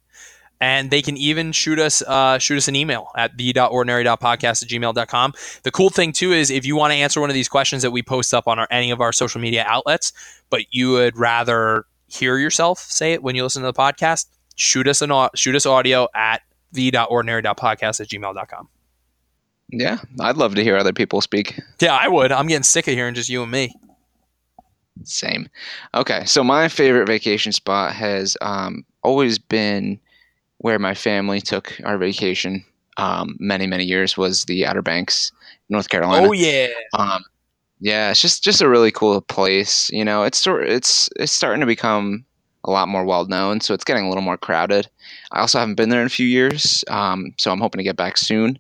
[0.61, 5.34] And they can even shoot us uh, shoot us an email at the.ordinary.podcast at gmail.com.
[5.62, 7.90] The cool thing too is if you want to answer one of these questions that
[7.90, 10.12] we post up on our, any of our social media outlets,
[10.50, 14.88] but you would rather hear yourself say it when you listen to the podcast, shoot
[14.88, 16.42] us an shoot us audio at
[16.72, 18.68] the.ordinary.podcast at gmail.com.
[19.70, 21.59] Yeah, I'd love to hear other people speak.
[21.80, 22.32] Yeah, I would.
[22.32, 23.74] I'm getting sick of hearing just you and me.
[25.03, 25.49] Same.
[25.95, 29.99] Okay, so my favorite vacation spot has um, always been
[30.59, 32.64] where my family took our vacation.
[32.97, 35.32] Um, many many years was the Outer Banks,
[35.68, 36.28] North Carolina.
[36.28, 36.68] Oh yeah.
[36.97, 37.24] Um,
[37.80, 39.90] yeah, it's just just a really cool place.
[39.90, 42.24] You know, it's sort it's it's starting to become
[42.62, 44.88] a lot more well known, so it's getting a little more crowded.
[45.32, 47.97] I also haven't been there in a few years, um, so I'm hoping to get
[47.97, 48.59] back soon.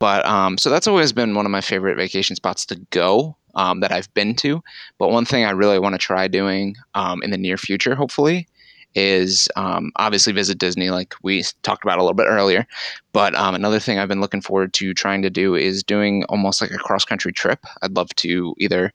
[0.00, 3.80] But um, so that's always been one of my favorite vacation spots to go um,
[3.80, 4.62] that I've been to.
[4.98, 8.46] But one thing I really want to try doing um, in the near future, hopefully,
[8.94, 12.66] is um, obviously visit Disney, like we talked about a little bit earlier.
[13.12, 16.60] But um, another thing I've been looking forward to trying to do is doing almost
[16.60, 17.64] like a cross country trip.
[17.82, 18.92] I'd love to either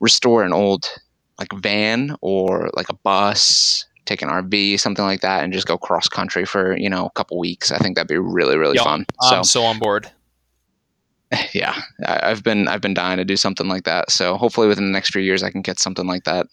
[0.00, 0.88] restore an old
[1.38, 5.76] like van or like a bus, take an RV, something like that, and just go
[5.76, 7.70] cross country for you know a couple weeks.
[7.70, 9.06] I think that'd be really really Yo, fun.
[9.22, 10.10] So I'm so on board.
[11.52, 14.10] yeah, I- I've been I've been dying to do something like that.
[14.10, 16.46] So hopefully within the next few years I can get something like that.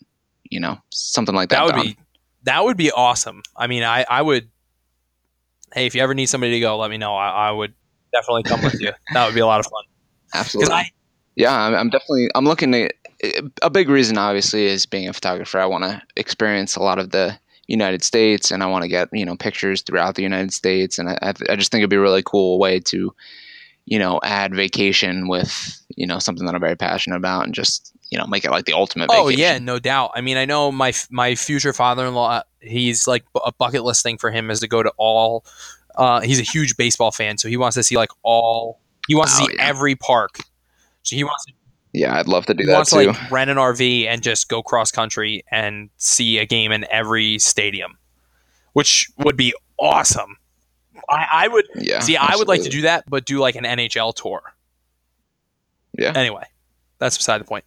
[0.50, 1.58] You know, something like that.
[1.58, 1.88] That would done.
[1.88, 1.98] be
[2.44, 3.44] that would be awesome.
[3.56, 4.50] I mean, I I would.
[5.74, 7.16] Hey, if you ever need somebody to go, let me know.
[7.16, 7.74] I, I would
[8.12, 8.92] definitely come with you.
[9.14, 9.84] That would be a lot of fun.
[10.34, 10.74] Absolutely.
[10.74, 10.92] I
[11.36, 12.90] yeah, I'm, I'm definitely I'm looking to.
[13.62, 15.60] A big reason, obviously, is being a photographer.
[15.60, 17.38] I want to experience a lot of the
[17.68, 21.10] United States, and I want to get you know pictures throughout the United States, and
[21.10, 23.14] I, I I just think it'd be a really cool way to,
[23.86, 27.92] you know, add vacation with you know something that I'm very passionate about, and just
[28.10, 29.10] you know make it like the ultimate.
[29.12, 30.12] oh yeah, no doubt.
[30.16, 32.44] I mean, I know my my future father-in-law.
[32.60, 35.46] He's like a bucket list thing for him is to go to all.
[35.96, 38.80] Uh, he's a huge baseball fan, so he wants to see like all.
[39.08, 39.66] He wants to Oh, see yeah.
[39.68, 40.38] every park.
[41.04, 41.54] So he wants to
[41.94, 43.02] yeah, I'd love to do he that wants too.
[43.02, 46.86] to like rent an RV and just go cross country and see a game in
[46.90, 47.98] every stadium,
[48.74, 50.38] which would be awesome.
[51.10, 52.18] I, I would yeah, see.
[52.18, 54.42] I would like to do that, but do like an NHL tour.
[55.98, 56.14] Yeah.
[56.16, 56.44] Anyway,
[57.00, 57.66] that's beside the point.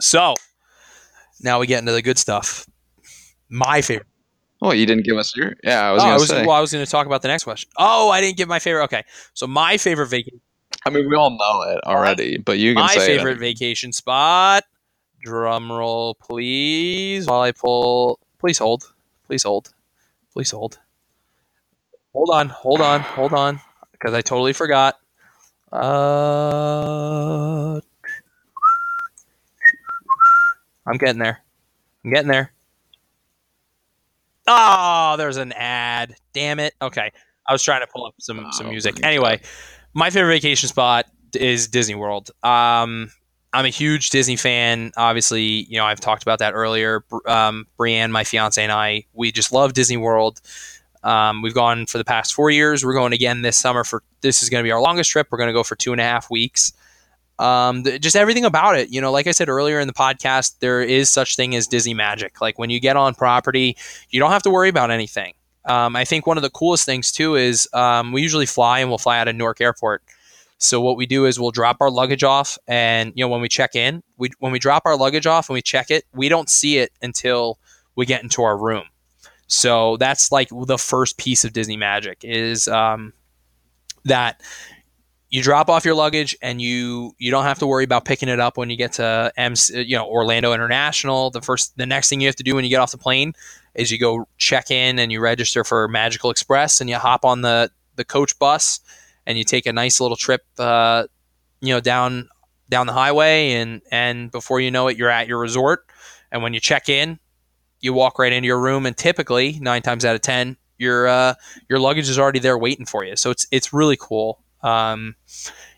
[0.00, 0.34] So
[1.42, 2.66] now we get into the good stuff.
[3.48, 4.06] My favorite.
[4.60, 5.54] Oh, you didn't give us your.
[5.62, 6.46] Yeah, I was oh, gonna I was, say.
[6.46, 7.70] well, I was going to talk about the next question.
[7.76, 8.84] Oh, I didn't give my favorite.
[8.84, 9.04] Okay,
[9.34, 10.40] so my favorite vacation.
[10.84, 13.40] I mean, we all know it already, but you can My favorite it.
[13.40, 14.64] vacation spot.
[15.22, 17.26] Drum roll, please.
[17.26, 18.92] While I pull, please hold.
[19.26, 19.72] Please hold.
[20.32, 20.78] Please hold.
[22.18, 22.48] Hold on.
[22.48, 22.98] Hold on.
[23.00, 23.60] Hold on.
[23.92, 24.96] Because I totally forgot.
[25.70, 25.78] Uh,
[30.84, 31.38] I'm getting there.
[32.04, 32.50] I'm getting there.
[34.48, 36.16] Oh, there's an ad.
[36.32, 36.74] Damn it.
[36.82, 37.12] Okay.
[37.48, 39.00] I was trying to pull up some some Oh, music.
[39.00, 39.40] my Anyway,
[39.94, 42.32] my favorite vacation spot is Disney World.
[42.42, 43.12] Um,
[43.52, 44.90] I'm a huge Disney fan.
[44.96, 47.04] Obviously, you know I've talked about that earlier.
[47.26, 50.40] Um, Brienne, my fiance, and I, we just love Disney World.
[51.04, 52.84] Um, we've gone for the past four years.
[52.84, 55.28] We're going again this summer for this is going to be our longest trip.
[55.30, 56.72] We're going to go for two and a half weeks.
[57.38, 60.82] Um, just everything about it, you know, like I said earlier in the podcast, there
[60.82, 62.40] is such thing as Disney magic.
[62.40, 63.76] Like when you get on property,
[64.10, 65.34] you don't have to worry about anything.
[65.64, 68.88] Um, I think one of the coolest things too is um, we usually fly and
[68.88, 70.02] we'll fly out of Newark Airport.
[70.58, 73.48] So what we do is we'll drop our luggage off, and you know when we
[73.48, 76.50] check in, we when we drop our luggage off and we check it, we don't
[76.50, 77.60] see it until
[77.94, 78.84] we get into our room.
[79.48, 83.12] So that's like the first piece of Disney magic is um,
[84.04, 84.40] that
[85.30, 88.40] you drop off your luggage and you you don't have to worry about picking it
[88.40, 91.30] up when you get to MCO, you know Orlando International.
[91.30, 93.32] The first the next thing you have to do when you get off the plane
[93.74, 97.40] is you go check in and you register for Magical Express and you hop on
[97.40, 98.80] the the coach bus
[99.26, 101.06] and you take a nice little trip uh,
[101.60, 102.28] you know down
[102.68, 105.86] down the highway and and before you know it you're at your resort
[106.30, 107.18] and when you check in
[107.80, 111.34] you walk right into your room and typically 9 times out of 10 your uh,
[111.68, 113.16] your luggage is already there waiting for you.
[113.16, 114.40] So it's it's really cool.
[114.62, 115.16] Um,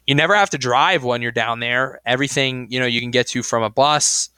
[0.07, 2.01] you never have to drive when you're down there.
[2.07, 4.29] Everything you know you can get to from a bus.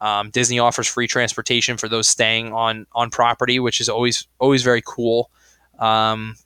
[0.00, 4.62] Um, Disney offers free transportation for those staying on on property, which is always always
[4.62, 5.30] very cool.
[5.78, 6.36] Um,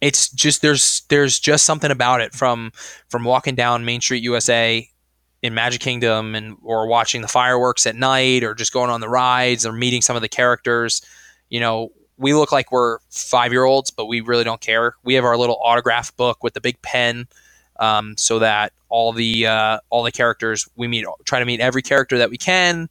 [0.00, 2.72] it's just there's there's just something about it from
[3.08, 4.88] from walking down Main Street USA
[5.42, 9.08] in Magic Kingdom and or watching the fireworks at night or just going on the
[9.08, 11.02] rides or meeting some of the characters.
[11.50, 14.94] You know, we look like we're five year olds, but we really don't care.
[15.02, 17.26] We have our little autograph book with the big pen,
[17.80, 21.82] um, so that all the uh, all the characters we meet try to meet every
[21.82, 22.88] character that we can,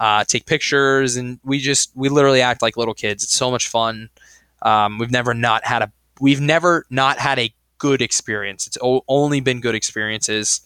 [0.00, 3.22] uh, take pictures, and we just we literally act like little kids.
[3.22, 4.10] It's so much fun.
[4.62, 8.66] Um, we've never not had a we've never not had a good experience.
[8.66, 10.60] It's o- only been good experiences.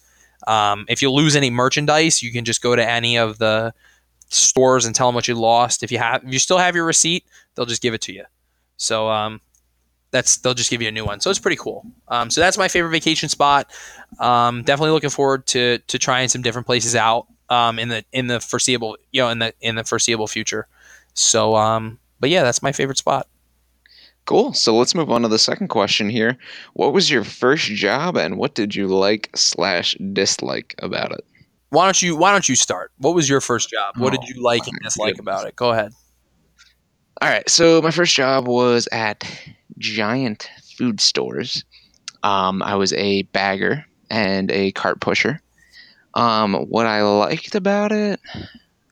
[0.49, 3.75] Um, if you lose any merchandise, you can just go to any of the
[4.31, 5.83] stores and tell them what you lost.
[5.83, 8.25] If you have, if you still have your receipt, they'll just give it to you.
[8.77, 9.41] So um,
[10.11, 11.21] that's they'll just give you a new one.
[11.21, 11.85] So it's pretty cool.
[12.09, 13.71] Um, so that's my favorite vacation spot.
[14.19, 18.27] Um, definitely looking forward to to trying some different places out um, in the in
[18.27, 20.67] the foreseeable you know in the in the foreseeable future.
[21.15, 23.29] So um, but yeah, that's my favorite spot.
[24.29, 24.53] Cool.
[24.53, 26.37] So let's move on to the second question here.
[26.75, 31.25] What was your first job, and what did you like slash dislike about it?
[31.71, 32.93] Why don't you Why don't you start?
[32.99, 33.95] What was your first job?
[33.97, 35.21] What did Oh, you like and dislike goodness.
[35.23, 35.57] about it?
[35.57, 35.93] Go ahead.
[37.23, 37.49] All right.
[37.49, 39.25] So my first job was at
[39.79, 41.65] Giant Food Stores.
[42.23, 45.41] Um, I was a bagger and a cart pusher.
[46.13, 48.21] Um, what I liked about it,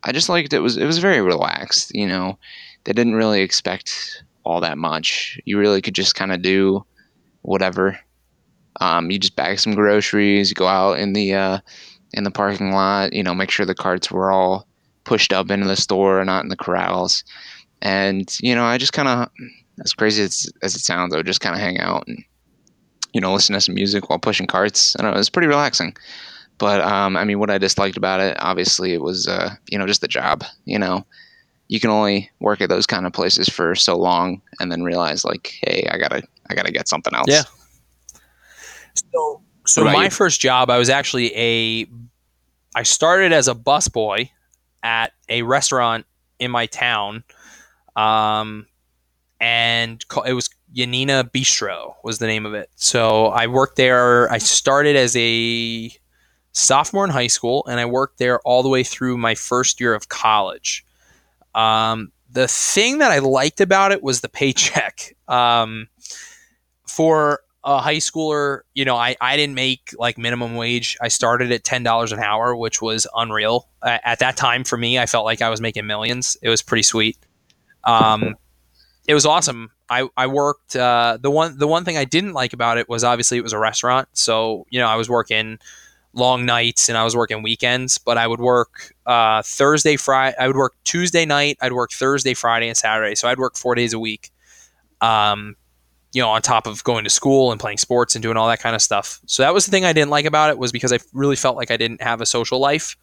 [0.03, 1.95] I just liked it was it was very relaxed.
[1.95, 2.39] You know,
[2.85, 5.41] they didn't really expect all that much.
[5.45, 6.87] You really could just kind of do
[7.43, 7.99] whatever.
[8.81, 11.59] Um, you just bag some groceries, you go out in the uh,
[12.13, 13.13] in the parking lot.
[13.13, 14.67] You know, make sure the carts were all
[15.05, 17.25] pushed up into the store, and not in the corrals.
[17.83, 19.29] And you know, I just kind of,
[19.83, 22.23] as crazy as, as it sounds, I would just kind of hang out and
[23.13, 24.97] you know listen to some music while pushing carts.
[24.99, 25.97] Know, it was pretty relaxing.
[26.59, 29.87] But um, I mean, what I disliked about it, obviously, it was uh, you know
[29.87, 30.45] just the job.
[30.65, 31.05] You know,
[31.69, 35.25] you can only work at those kind of places for so long, and then realize
[35.25, 37.29] like, hey, I gotta, I gotta get something else.
[37.29, 37.43] Yeah.
[39.13, 40.11] So, so my you?
[40.11, 41.87] first job, I was actually a.
[42.75, 44.29] I started as a busboy
[44.83, 46.07] at a restaurant
[46.39, 47.25] in my town,
[47.97, 48.67] um,
[49.41, 52.71] and it was Yanina Bistro was the name of it.
[52.77, 54.31] So I worked there.
[54.31, 55.91] I started as a
[56.53, 59.95] sophomore in high school, and I worked there all the way through my first year
[59.95, 60.86] of college.
[61.57, 65.17] Um, the thing that I liked about it was the paycheck.
[65.27, 65.89] Um,
[66.87, 70.97] for a high schooler, you know, I, I didn't make like minimum wage.
[71.03, 74.77] I started at ten dollars an hour, which was unreal A- at that time for
[74.77, 74.99] me.
[75.01, 76.37] I felt like I was making millions.
[76.43, 77.19] It was pretty sweet.
[77.83, 78.37] Um,
[79.09, 79.71] it was awesome.
[79.89, 83.03] I, I worked uh, the one the one thing I didn't like about it was
[83.05, 85.59] obviously it was a restaurant, so you know I was working
[86.17, 87.99] long nights and I was working weekends.
[87.99, 90.37] But I would work uh, Thursday, Friday.
[90.39, 91.59] I would work Tuesday night.
[91.61, 93.15] I'd work Thursday, Friday, and Saturday.
[93.15, 94.31] So I'd work four days a week.
[95.01, 95.57] Um,
[96.13, 98.61] you know, on top of going to school and playing sports and doing all that
[98.61, 99.21] kind of stuff.
[99.27, 101.57] So that was the thing I didn't like about it was because I really felt
[101.57, 102.97] like I didn't have a social life.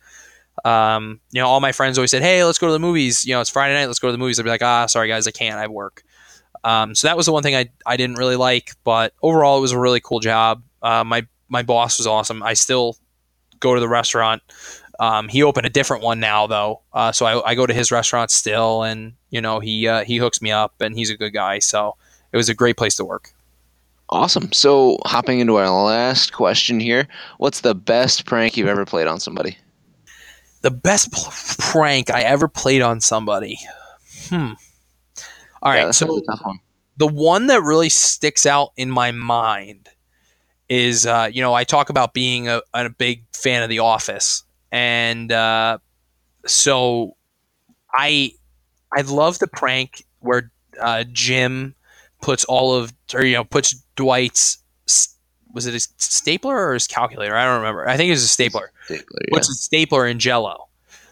[0.65, 3.34] Um, you know, all my friends always said, "Hey, let's go to the movies." You
[3.34, 3.85] know, it's Friday night.
[3.88, 4.40] Let's go to the movies.
[4.40, 5.60] I'd be like, "Ah, sorry guys, I can't.
[5.60, 6.03] I work."
[6.64, 9.61] Um, so that was the one thing I I didn't really like, but overall, it
[9.61, 10.64] was a really cool job.
[10.81, 12.41] Uh, my my boss was awesome.
[12.41, 12.98] I still
[13.64, 14.44] go to the restaurant.
[14.99, 17.91] Um, he opened a different one now, though, uh, so I, I, go to his
[17.91, 21.31] restaurant still, and you know he uh, he hooks me up, and he's a good
[21.31, 21.57] guy.
[21.60, 21.95] So
[22.31, 23.34] it was a great place to work.
[24.10, 24.52] Awesome.
[24.52, 27.07] So hopping into our last question here,
[27.40, 29.57] what's the best prank you've ever played on somebody?
[30.61, 31.11] The best
[31.57, 33.57] prank I ever played on somebody.
[34.30, 34.52] Hmm.
[35.64, 35.85] All right.
[35.85, 36.60] Yeah, so one.
[36.98, 39.90] the one that really sticks out in my mind
[40.74, 44.44] is, uh, you know, I talk about being a, a big fan of The Office,
[44.72, 45.78] and uh,
[46.45, 47.16] so
[47.94, 48.32] I
[48.95, 50.52] I love the prank where
[50.82, 51.76] uh, Jim
[52.22, 54.58] puts all of or you know puts Dwight's
[55.54, 57.36] was it a stapler or his calculator?
[57.36, 57.88] I don't remember.
[57.88, 58.72] I think it was a stapler.
[58.86, 59.34] Stapler, yeah.
[59.34, 60.68] Puts a stapler in Jello.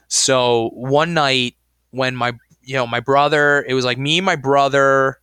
[0.08, 1.56] So one night
[1.92, 2.34] when my
[2.64, 5.20] you know my brother, it was like me, and my brother,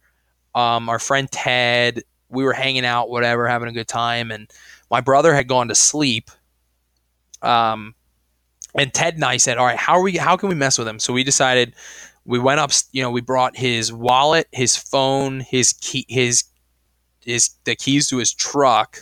[0.55, 2.05] um, our friend Ted.
[2.31, 4.51] We were hanging out, whatever, having a good time, and
[4.91, 6.31] my brother had gone to sleep.
[7.43, 7.95] Um,
[8.75, 10.17] and Ted and I said, "All right, how are we?
[10.17, 11.75] How can we mess with him?" So we decided
[12.25, 12.71] we went up.
[12.93, 16.45] You know, we brought his wallet, his phone, his key, his
[17.25, 18.99] his the keys to his truck.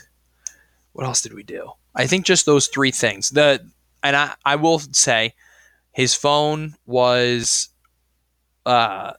[0.93, 1.71] What else did we do?
[1.95, 3.31] I think just those three things.
[3.31, 3.69] The
[4.03, 5.35] and I I will say,
[5.93, 7.69] his phone was
[8.65, 9.13] uh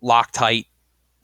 [0.00, 0.66] locked tight,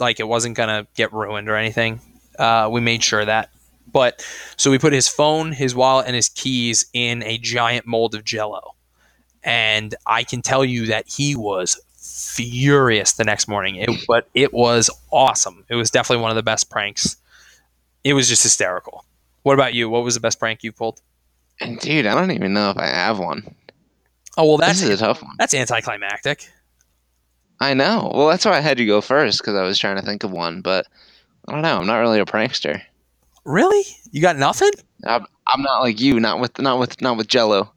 [0.01, 2.01] like it wasn't gonna get ruined or anything.
[2.39, 3.51] Uh, we made sure that.
[3.93, 4.25] But
[4.57, 8.25] so we put his phone, his wallet, and his keys in a giant mold of
[8.25, 8.75] Jello,
[9.43, 13.77] and I can tell you that he was furious the next morning.
[13.77, 15.65] It, but it was awesome.
[15.69, 17.17] It was definitely one of the best pranks.
[18.05, 19.05] It was just hysterical.
[19.43, 19.91] What about you?
[19.91, 21.01] What was the best prank you pulled?
[21.81, 23.55] Dude, I don't even know if I have one.
[24.37, 25.35] Oh well, that's this is a tough one.
[25.39, 26.49] That's anticlimactic.
[27.61, 28.11] I know.
[28.15, 30.31] Well, that's why I had you go first because I was trying to think of
[30.31, 30.87] one, but
[31.47, 31.79] I don't know.
[31.79, 32.81] I'm not really a prankster.
[33.45, 33.85] Really?
[34.13, 34.71] You got nothing?
[35.05, 36.21] I'm, I'm not like you.
[36.21, 37.73] Not with not with not with Jello.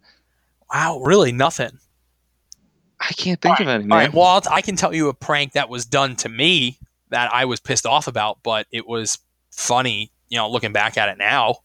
[0.73, 1.79] Wow, really nothing.
[2.99, 3.83] I can't think of any.
[3.83, 6.77] All right, well, I can tell you a prank that was done to me
[7.09, 9.19] that I was pissed off about, but it was
[9.51, 10.11] funny.
[10.29, 11.57] You know, looking back at it now.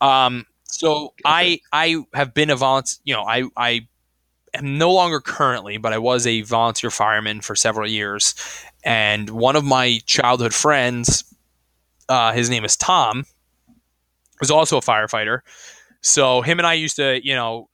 [0.00, 2.98] Um, so I I have been a volunteer.
[3.04, 3.88] You know, I I
[4.54, 8.34] am no longer currently, but I was a volunteer fireman for several years,
[8.84, 11.24] and one of my childhood friends,
[12.08, 13.24] uh, his name is Tom,
[14.40, 15.40] was also a firefighter.
[16.00, 17.68] So him and I used to, you know,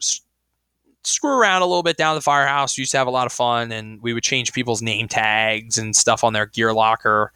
[1.05, 2.77] screw around a little bit down the firehouse.
[2.77, 5.79] We used to have a lot of fun, and we would change people's name tags
[5.79, 7.33] and stuff on their gear locker.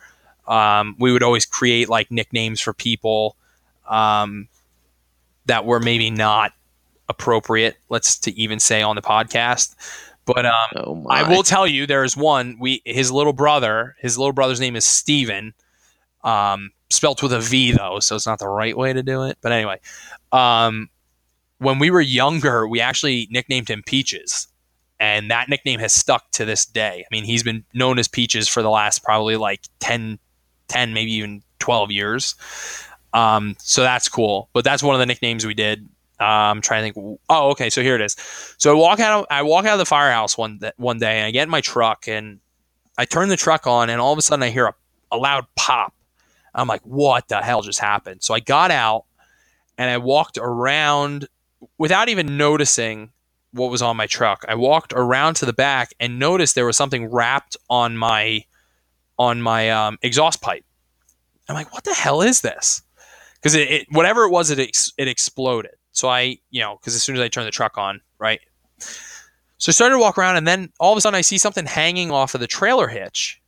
[0.46, 3.36] Um, we would always create like nicknames for people
[3.88, 4.48] um,
[5.46, 6.52] that were maybe not
[7.10, 7.76] appropriate.
[7.90, 9.74] Let's to even say on the podcast.
[10.24, 12.56] But um, oh I will tell you, there is one.
[12.58, 13.96] We his little brother.
[13.98, 15.52] His little brother's name is Steven.
[16.22, 19.38] Um, spelt with a V though, so it's not the right way to do it.
[19.40, 19.80] But anyway,
[20.32, 20.88] um,
[21.58, 24.46] when we were younger, we actually nicknamed him Peaches.
[24.98, 27.04] And that nickname has stuck to this day.
[27.10, 30.18] I mean, he's been known as Peaches for the last probably like 10,
[30.68, 32.34] 10 maybe even 12 years.
[33.14, 34.50] Um, so that's cool.
[34.52, 35.88] But that's one of the nicknames we did.
[36.24, 37.18] I'm trying to think.
[37.28, 37.70] Oh, okay.
[37.70, 38.16] So here it is.
[38.58, 39.20] So I walk out.
[39.20, 41.60] Of, I walk out of the firehouse one one day, and I get in my
[41.60, 42.40] truck, and
[42.98, 44.74] I turn the truck on, and all of a sudden I hear a,
[45.12, 45.94] a loud pop.
[46.54, 49.04] I'm like, "What the hell just happened?" So I got out,
[49.78, 51.26] and I walked around
[51.78, 53.10] without even noticing
[53.52, 54.44] what was on my truck.
[54.48, 58.44] I walked around to the back and noticed there was something wrapped on my
[59.18, 60.64] on my um, exhaust pipe.
[61.48, 62.82] I'm like, what the hell is this?
[63.34, 65.72] Because it, it, whatever it was, it ex- it exploded.
[65.92, 68.40] So I, you know, because as soon as I turned the truck on, right.
[69.58, 71.66] So I started to walk around, and then all of a sudden I see something
[71.66, 73.40] hanging off of the trailer hitch,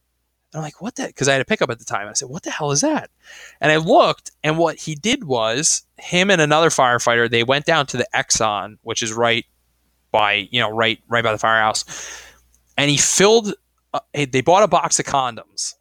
[0.53, 1.07] and I'm like, what the?
[1.07, 2.09] Because I had a pickup at the time.
[2.09, 3.11] I said, what the hell is that?
[3.61, 7.31] And I looked, and what he did was him and another firefighter.
[7.31, 9.47] They went down to the Exxon, which is right
[10.11, 11.85] by you know right right by the firehouse,
[12.77, 13.55] and he filled.
[13.95, 15.75] Uh, they bought a box of condoms,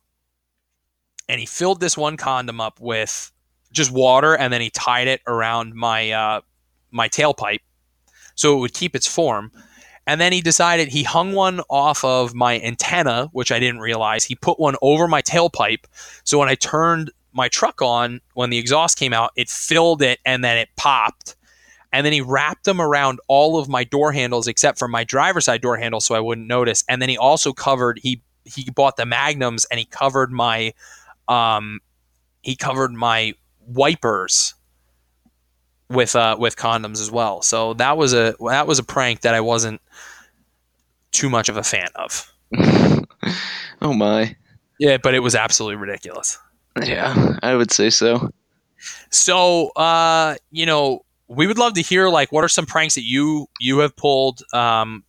[1.27, 3.31] and he filled this one condom up with
[3.73, 6.41] just water, and then he tied it around my uh,
[6.91, 7.59] my tailpipe
[8.35, 9.51] so it would keep its form.
[10.07, 14.25] And then he decided he hung one off of my antenna, which I didn't realize.
[14.25, 15.85] He put one over my tailpipe.
[16.23, 20.19] So when I turned my truck on, when the exhaust came out, it filled it
[20.25, 21.35] and then it popped.
[21.93, 25.45] And then he wrapped them around all of my door handles except for my driver's
[25.45, 26.83] side door handle so I wouldn't notice.
[26.89, 30.73] And then he also covered he he bought the magnums and he covered my
[31.27, 31.79] um
[32.41, 33.33] he covered my
[33.67, 34.55] wipers
[35.91, 37.41] with uh, with condoms as well.
[37.41, 39.81] So that was a that was a prank that I wasn't
[41.11, 42.31] too much of a fan of.
[43.81, 44.35] oh my.
[44.79, 46.37] Yeah, but it was absolutely ridiculous.
[46.81, 48.31] Yeah, I would say so.
[49.11, 53.03] So, uh, you know, we would love to hear like what are some pranks that
[53.03, 54.41] you you have pulled.
[54.53, 55.03] Um,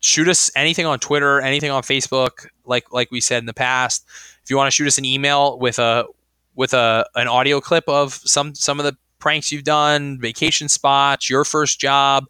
[0.00, 4.06] shoot us anything on Twitter, anything on Facebook, like like we said in the past.
[4.42, 6.06] If you want to shoot us an email with a
[6.54, 11.30] with a an audio clip of some some of the pranks you've done, vacation spots,
[11.30, 12.26] your first job,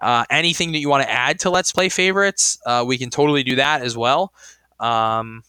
[0.00, 3.42] uh, anything that you want to add to Let's Play favorites, uh, we can totally
[3.42, 4.32] do that as well.
[4.78, 5.42] Um,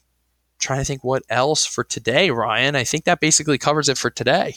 [0.60, 2.76] trying to think what else for today, Ryan.
[2.76, 4.56] I think that basically covers it for today.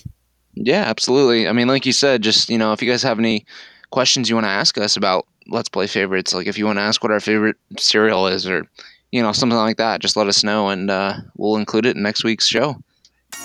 [0.55, 1.48] Yeah, absolutely.
[1.48, 3.44] I mean, like you said, just you know, if you guys have any
[3.90, 6.82] questions you want to ask us about Let's Play favorites, like if you want to
[6.82, 8.66] ask what our favorite cereal is, or
[9.12, 12.02] you know something like that, just let us know, and uh, we'll include it in
[12.02, 12.77] next week's show.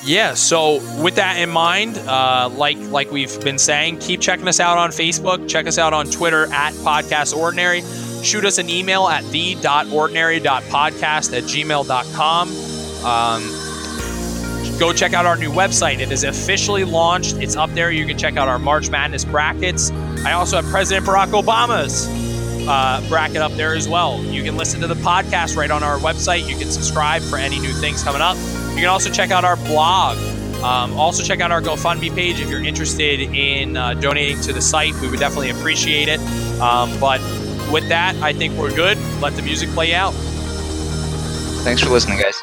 [0.02, 0.34] Yeah.
[0.34, 4.78] So with that in mind, uh, like like we've been saying, keep checking us out
[4.78, 5.48] on Facebook.
[5.48, 7.82] Check us out on Twitter at Podcast Ordinary.
[8.24, 12.50] Shoot us an email at the.ordinary.podcast at gmail.com.
[13.06, 16.00] Um, go check out our new website.
[16.00, 17.36] It is officially launched.
[17.38, 17.92] It's up there.
[17.92, 19.92] You can check out our March Madness brackets.
[20.26, 22.08] I also have President Barack Obama's
[22.68, 24.24] uh, bracket up there as well.
[24.26, 26.48] You can listen to the podcast right on our website.
[26.48, 28.38] You can subscribe for any new things coming up.
[28.72, 30.18] You can also check out our blog.
[30.64, 34.62] Um, also, check out our GoFundMe page if you're interested in uh, donating to the
[34.62, 34.94] site.
[35.02, 36.22] We would definitely appreciate it.
[36.62, 37.20] Um, but
[37.70, 38.98] with that, I think we're good.
[39.20, 40.14] Let the music play out.
[41.64, 42.42] Thanks for listening, guys.